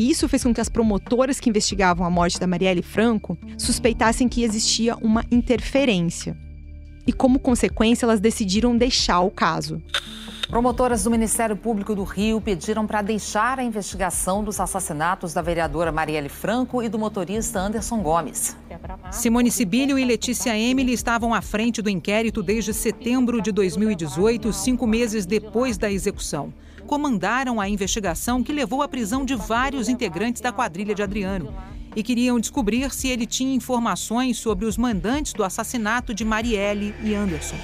[0.00, 4.30] E isso fez com que as promotoras que investigavam a morte da Marielle Franco suspeitassem
[4.30, 6.34] que existia uma interferência.
[7.06, 9.78] E, como consequência, elas decidiram deixar o caso.
[10.48, 15.92] Promotoras do Ministério Público do Rio pediram para deixar a investigação dos assassinatos da vereadora
[15.92, 18.56] Marielle Franco e do motorista Anderson Gomes.
[19.10, 24.86] Simone Sibilho e Letícia Emily estavam à frente do inquérito desde setembro de 2018, cinco
[24.86, 26.54] meses depois da execução
[26.90, 31.54] comandaram a investigação que levou à prisão de vários integrantes da quadrilha de Adriano
[31.94, 37.14] e queriam descobrir se ele tinha informações sobre os mandantes do assassinato de Marielle e
[37.14, 37.54] Anderson.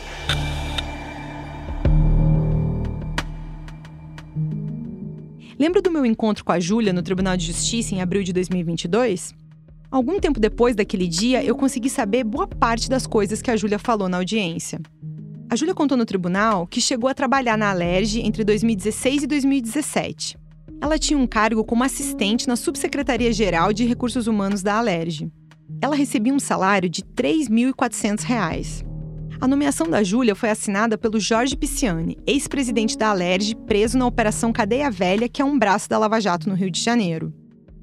[5.59, 9.35] Lembra do meu encontro com a Júlia no Tribunal de Justiça em abril de 2022?
[9.91, 13.81] Algum tempo depois daquele dia, eu consegui saber boa parte das coisas que a Júlia
[13.81, 14.81] falou na audiência.
[15.49, 20.37] A Júlia contou no tribunal que chegou a trabalhar na Alerj entre 2016 e 2017.
[20.81, 25.31] Ela tinha um cargo como assistente na Subsecretaria-Geral de Recursos Humanos da Alerj.
[25.81, 28.85] Ela recebia um salário de R$ 3.400.
[29.41, 34.53] A nomeação da Júlia foi assinada pelo Jorge Pisciani, ex-presidente da Alerj, preso na Operação
[34.53, 37.33] Cadeia Velha, que é um braço da Lava Jato no Rio de Janeiro.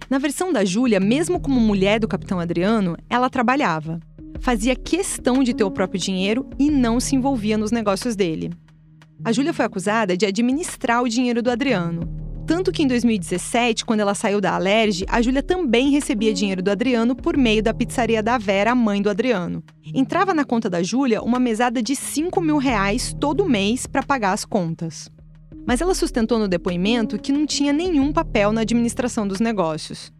[0.09, 4.01] Na versão da Júlia, mesmo como mulher do capitão Adriano, ela trabalhava
[4.43, 8.51] fazia questão de ter o próprio dinheiro e não se envolvia nos negócios dele.
[9.23, 12.01] A Júlia foi acusada de administrar o dinheiro do Adriano.
[12.45, 16.69] Tanto que em 2017, quando ela saiu da Alerj, a Júlia também recebia dinheiro do
[16.69, 19.63] Adriano por meio da pizzaria da Vera, mãe do Adriano.
[19.93, 24.33] Entrava na conta da Júlia uma mesada de 5 mil reais todo mês para pagar
[24.33, 25.09] as contas.
[25.65, 30.11] Mas ela sustentou no depoimento que não tinha nenhum papel na administração dos negócios.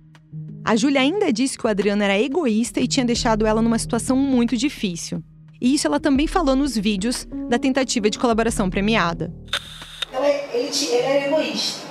[0.66, 4.16] A Júlia ainda disse que o Adriano era egoísta e tinha deixado ela numa situação
[4.16, 5.22] muito difícil.
[5.60, 9.34] E isso ela também falou nos vídeos da tentativa de colaboração premiada.
[10.08, 11.82] Então ele, ele era egoísta.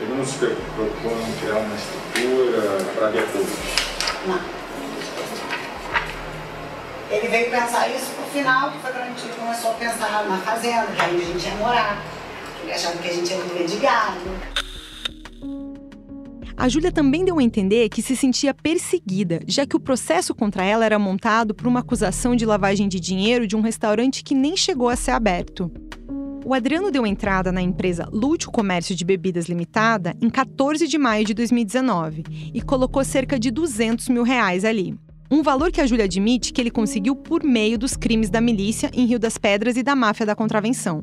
[0.00, 3.48] Ele não se preocupou em criar uma estrutura para depois?
[4.26, 4.40] Não.
[7.10, 10.38] Ele veio pensar isso pro final, que foi quando a gente começou a pensar na
[10.38, 12.02] fazenda, que aí a gente ia morar.
[12.62, 14.69] Ele achava que a gente ia viver de gado.
[16.60, 20.62] A Júlia também deu a entender que se sentia perseguida, já que o processo contra
[20.62, 24.54] ela era montado por uma acusação de lavagem de dinheiro de um restaurante que nem
[24.58, 25.72] chegou a ser aberto.
[26.44, 31.24] O Adriano deu entrada na empresa Lúcio Comércio de Bebidas Limitada em 14 de maio
[31.24, 34.94] de 2019 e colocou cerca de 200 mil reais ali.
[35.30, 38.90] Um valor que a Júlia admite que ele conseguiu por meio dos crimes da milícia
[38.92, 41.02] em Rio das Pedras e da máfia da contravenção.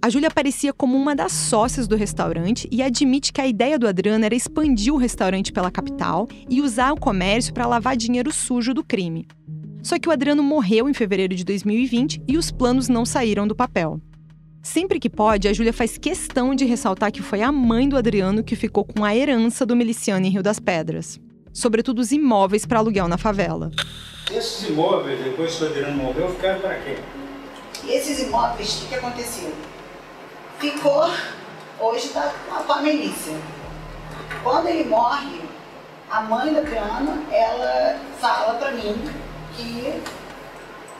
[0.00, 3.88] A Júlia aparecia como uma das sócias do restaurante e admite que a ideia do
[3.88, 8.72] Adriano era expandir o restaurante pela capital e usar o comércio para lavar dinheiro sujo
[8.72, 9.26] do crime.
[9.82, 13.56] Só que o Adriano morreu em fevereiro de 2020 e os planos não saíram do
[13.56, 14.00] papel.
[14.62, 18.44] Sempre que pode, a Júlia faz questão de ressaltar que foi a mãe do Adriano
[18.44, 21.18] que ficou com a herança do miliciano em Rio das Pedras,
[21.52, 23.72] sobretudo os imóveis para aluguel na favela.
[24.30, 26.98] Esses imóveis, depois que o Adriano morreu, ficaram para quê?
[27.84, 29.52] E esses imóveis, o que aconteceu?
[30.58, 31.08] Ficou
[31.78, 32.32] hoje está
[32.66, 33.34] com a milícia.
[34.42, 35.42] Quando ele morre,
[36.10, 38.96] a mãe do Adriano, ela fala para mim
[39.54, 40.02] que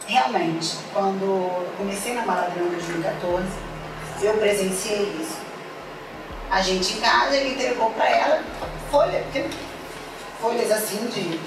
[0.06, 3.46] realmente, quando comecei a namorar Adriano em 2014,
[4.22, 5.38] eu presenciei isso.
[6.50, 8.42] A gente em casa, ele entregou para ela
[8.90, 9.24] folha,
[10.40, 11.38] folhas assim de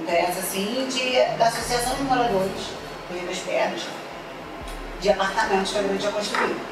[0.00, 2.72] ingresso assim de, da Associação de Moradores
[3.08, 3.82] do Rio das Pedras,
[5.00, 6.71] de apartamentos que a gente tinha construído.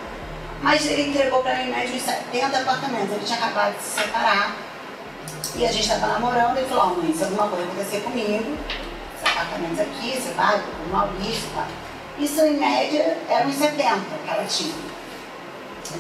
[0.63, 3.11] Mas ele entregou para mim mais de 70 apartamentos.
[3.11, 4.57] Ele tinha acabado de se separar
[5.57, 6.57] e a gente estava namorando.
[6.57, 8.57] Ele falou: oh, mãe, se alguma coisa acontecer comigo,
[9.17, 11.67] esses apartamentos aqui, você vai o Maurício tal.
[12.19, 14.75] Isso, em média, eram uns 70 que ela tinha.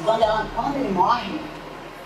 [0.05, 1.41] Quando, ela, quando ele morre,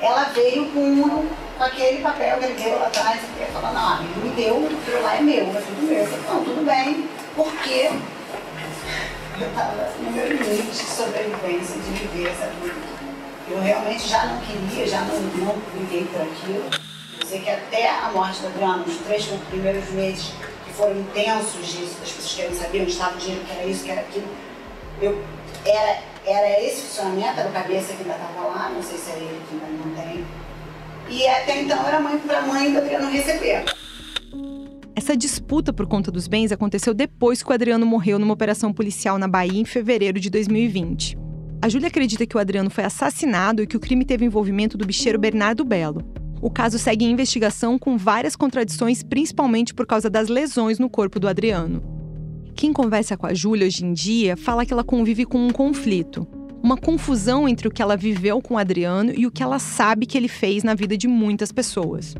[0.00, 1.26] ela veio com,
[1.58, 5.02] com aquele papel que ele deu lá atrás, e falou, não, ele me deu, aquilo
[5.02, 5.98] lá é meu, é tudo meu.
[5.98, 7.90] Eu falei, não, tudo bem, porque
[9.40, 12.74] eu estava no meu limite de sobrevivência, de viver essa vida.
[13.50, 16.64] Eu realmente já não queria, já não, não liguei por aquilo.
[17.20, 20.32] Eu sei que até a morte do Adriano, os três primeiros meses
[20.64, 23.64] que foram intensos disso, as pessoas que não sabiam onde estava o dinheiro, que era
[23.66, 24.28] isso, que era aquilo,
[25.02, 25.24] eu,
[25.66, 29.14] era, era esse funcionamento, era o cabeça que ainda estava lá, não sei se é
[29.14, 30.24] ele que ainda não tem.
[31.08, 33.64] E até então era mãe para mãe do Adriano receber.
[34.96, 39.18] Essa disputa por conta dos bens aconteceu depois que o Adriano morreu numa operação policial
[39.18, 41.18] na Bahia em fevereiro de 2020.
[41.60, 44.86] A Júlia acredita que o Adriano foi assassinado e que o crime teve envolvimento do
[44.86, 46.00] bicheiro Bernardo Belo.
[46.40, 51.18] O caso segue em investigação com várias contradições, principalmente por causa das lesões no corpo
[51.18, 51.82] do Adriano.
[52.54, 56.24] Quem conversa com a Júlia hoje em dia fala que ela convive com um conflito,
[56.62, 60.06] uma confusão entre o que ela viveu com o Adriano e o que ela sabe
[60.06, 62.14] que ele fez na vida de muitas pessoas.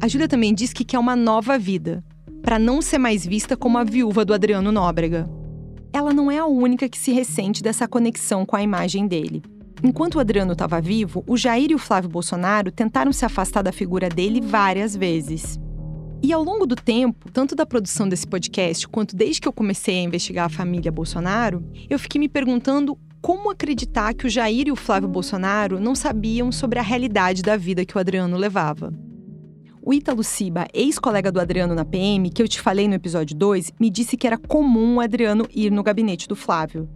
[0.00, 2.04] A Júlia também diz que quer uma nova vida,
[2.42, 5.30] para não ser mais vista como a viúva do Adriano Nóbrega.
[5.92, 9.42] Ela não é a única que se ressente dessa conexão com a imagem dele.
[9.84, 13.72] Enquanto o Adriano estava vivo, o Jair e o Flávio Bolsonaro tentaram se afastar da
[13.72, 15.58] figura dele várias vezes.
[16.22, 19.98] E ao longo do tempo, tanto da produção desse podcast quanto desde que eu comecei
[19.98, 24.72] a investigar a família Bolsonaro, eu fiquei me perguntando como acreditar que o Jair e
[24.72, 28.92] o Flávio Bolsonaro não sabiam sobre a realidade da vida que o Adriano levava.
[29.84, 33.72] O Ítalo Ciba, ex-colega do Adriano na PM, que eu te falei no episódio 2,
[33.80, 36.88] me disse que era comum o Adriano ir no gabinete do Flávio.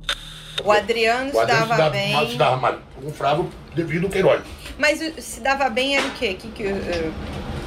[0.65, 2.31] O Adriano se dava bem.
[2.31, 4.41] Se dava mal com o Flávio devido ao Queiroz.
[4.79, 6.35] Mas se dava bem era o quê?
[6.35, 7.13] Que, que, uh,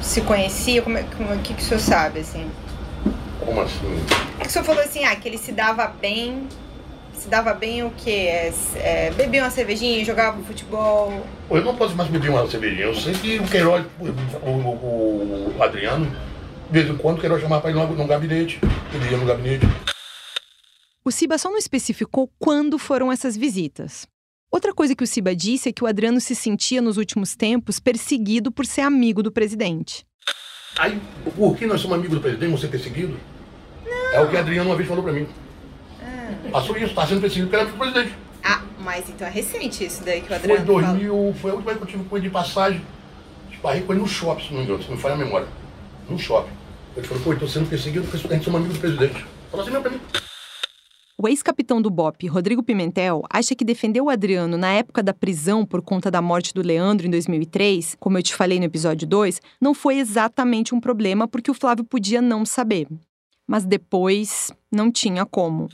[0.00, 0.80] se conhecia?
[0.80, 2.50] Como, como, que, que o senhor sabe, assim?
[3.44, 4.02] Como assim?
[4.38, 6.48] É que o senhor falou assim, ah, que ele se dava bem
[7.14, 8.10] se dava bem o quê?
[8.10, 11.24] É, é, bebia uma cervejinha, jogava futebol?
[11.50, 12.86] Eu não posso mais beber uma cervejinha.
[12.86, 16.06] Eu sei que o Queiroz, o, o, o Adriano,
[16.70, 18.60] de vez em quando o Queiroz chamava para ir no, no gabinete.
[18.94, 19.66] Ele ia no gabinete.
[21.04, 24.06] O Ciba só não especificou quando foram essas visitas.
[24.50, 27.78] Outra coisa que o Ciba disse é que o Adriano se sentia nos últimos tempos
[27.78, 30.04] perseguido por ser amigo do presidente.
[30.78, 31.00] Aí,
[31.36, 33.18] por que nós somos amigos do presidente, você perseguido?
[33.84, 34.12] Não.
[34.12, 35.26] É o que a Adriano uma vez falou para mim.
[36.50, 38.14] Passou isso, está sendo perseguido pelo presidente.
[38.42, 41.34] Ah, mas então é recente isso daí que o Adriano Foi 2000, fala.
[41.34, 42.82] foi a última vez que eu tive com ele de passagem.
[43.52, 45.46] Esparrei com ele no shopping, se não me engano, se não me falha a memória.
[46.08, 46.52] No shopping.
[46.96, 49.24] Ele falou, pô, estou sendo perseguido porque a gente é um amigo do presidente.
[49.50, 50.00] Falou assim mesmo pra mim.
[51.22, 55.66] O ex-capitão do BOP, Rodrigo Pimentel, acha que defender o Adriano na época da prisão
[55.66, 59.38] por conta da morte do Leandro em 2003, como eu te falei no episódio 2,
[59.60, 62.88] não foi exatamente um problema porque o Flávio podia não saber.
[63.46, 65.68] Mas depois não tinha como.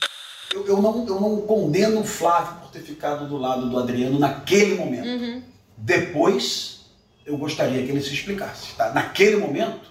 [0.57, 4.19] Eu, eu, não, eu não condeno o Flávio por ter ficado do lado do Adriano
[4.19, 5.07] naquele momento.
[5.07, 5.43] Uhum.
[5.77, 6.87] Depois,
[7.27, 8.75] eu gostaria que ele se explicasse.
[8.75, 8.91] Tá?
[8.95, 9.91] Naquele momento,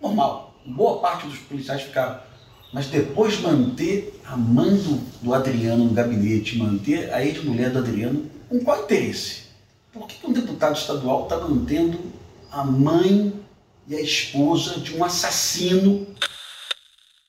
[0.00, 0.54] normal.
[0.64, 2.20] Boa parte dos policiais ficaram.
[2.72, 8.30] Mas depois manter a mãe do, do Adriano no gabinete, manter a ex-mulher do Adriano,
[8.48, 9.44] com qual interesse?
[9.92, 11.98] Por que um deputado estadual está mantendo
[12.52, 13.32] a mãe
[13.88, 16.06] e a esposa de um assassino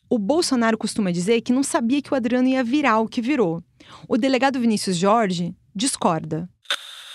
[0.10, 3.64] o Bolsonaro costuma dizer que não sabia que o Adriano ia virar o que virou.
[4.07, 6.49] O delegado Vinícius Jorge discorda.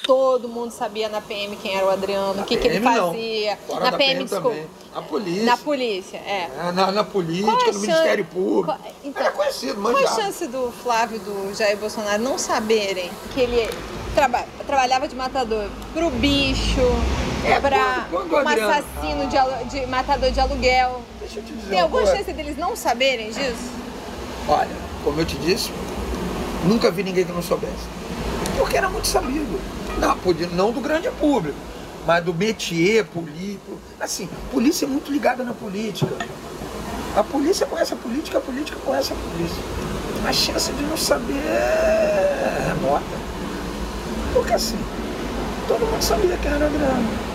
[0.02, 3.58] Todo mundo sabia na PM quem era o Adriano, o que, que, ele fazia.
[3.68, 4.48] na PM, PM desculpa.
[4.48, 4.66] Também.
[4.94, 5.44] Na polícia.
[5.44, 6.50] Na polícia, é.
[6.58, 8.64] é na, na, política, no Ministério Público.
[8.64, 12.38] Qual, então, era conhecido, mas Qual a chance do Flávio e do Jair Bolsonaro não
[12.38, 13.68] saberem que ele
[14.14, 16.80] traba trabalhava de matador pro bicho,
[17.44, 19.62] é, para um assassino ah.
[19.64, 21.02] de, de matador de aluguel?
[21.32, 21.70] Deixa eu te dizer.
[21.70, 23.70] Tem alguma chance deles não saberem disso?
[24.48, 24.68] Olha,
[25.04, 25.70] como eu te disse,
[26.64, 27.86] nunca vi ninguém que não soubesse.
[28.58, 29.60] Porque era muito sabido.
[30.00, 31.56] Não, podia, não do grande público,
[32.04, 33.78] mas do métier político.
[34.00, 36.10] Assim, polícia é muito ligada na política.
[37.14, 39.62] A polícia conhece a política, a política conhece a polícia.
[40.26, 43.04] A chance de não saber é remota.
[44.34, 44.78] Porque assim,
[45.68, 47.29] todo mundo sabia quem era Adriano.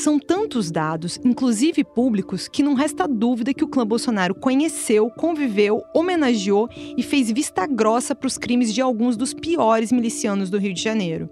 [0.00, 5.82] São tantos dados, inclusive públicos, que não resta dúvida que o clã Bolsonaro conheceu, conviveu,
[5.94, 10.72] homenageou e fez vista grossa para os crimes de alguns dos piores milicianos do Rio
[10.72, 11.28] de Janeiro.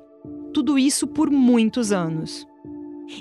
[0.53, 2.47] Tudo isso por muitos anos.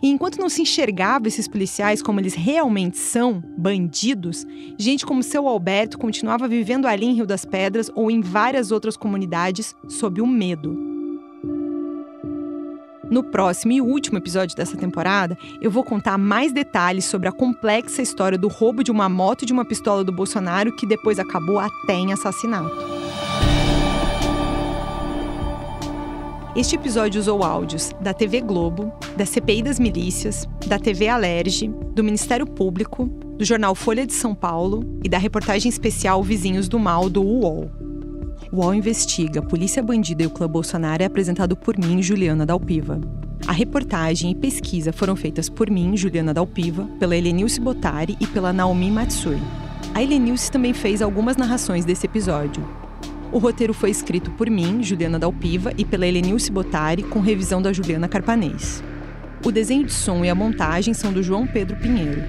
[0.03, 4.45] E enquanto não se enxergava esses policiais como eles realmente são, bandidos,
[4.77, 8.97] gente como seu Alberto continuava vivendo ali em Rio das Pedras ou em várias outras
[8.97, 10.96] comunidades sob o medo.
[13.09, 18.01] No próximo e último episódio dessa temporada, eu vou contar mais detalhes sobre a complexa
[18.01, 21.57] história do roubo de uma moto e de uma pistola do Bolsonaro, que depois acabou
[21.57, 22.75] até em assassinato.
[26.53, 32.03] Este episódio usou áudios da TV Globo, da CPI das Milícias, da TV Alerge, do
[32.03, 37.09] Ministério Público, do jornal Folha de São Paulo e da reportagem especial Vizinhos do Mal
[37.09, 37.86] do UOL.
[38.51, 42.99] O UOL Investiga, Polícia Bandida e o Clã Bolsonaro é apresentado por mim, Juliana Dalpiva.
[43.45, 48.53] A reportagem e pesquisa foram feitas por mim, Juliana Dalpiva, pela Helenilce Botari e pela
[48.53, 49.39] Naomi Matsui.
[49.93, 52.65] A Helenilce também fez algumas narrações desse episódio.
[53.33, 57.73] O roteiro foi escrito por mim, Juliana Dalpiva, e pela Helenilce Botari, com revisão da
[57.73, 58.81] Juliana Carpanês.
[59.45, 62.23] O desenho de som e a montagem são do João Pedro Pinheiro.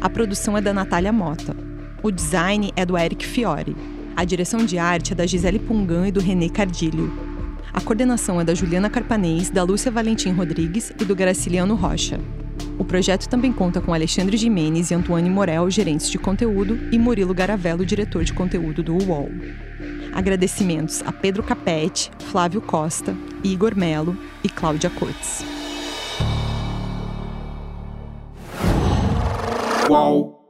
[0.00, 1.56] A produção é da Natália Mota.
[2.02, 3.76] O design é do Eric Fiore.
[4.14, 7.12] A direção de arte é da Gisele Pungan e do René Cardilho.
[7.72, 12.20] A coordenação é da Juliana Carpanês, da Lúcia Valentim Rodrigues e do Graciliano Rocha.
[12.78, 17.32] O projeto também conta com Alexandre Jimenez e Antoine Morel, gerentes de conteúdo, e Murilo
[17.32, 19.30] Garavello, diretor de conteúdo do UOL.
[20.12, 25.42] Agradecimentos a Pedro Capete, Flávio Costa, Igor Melo e Cláudia Cortes.
[29.86, 30.41] Qual?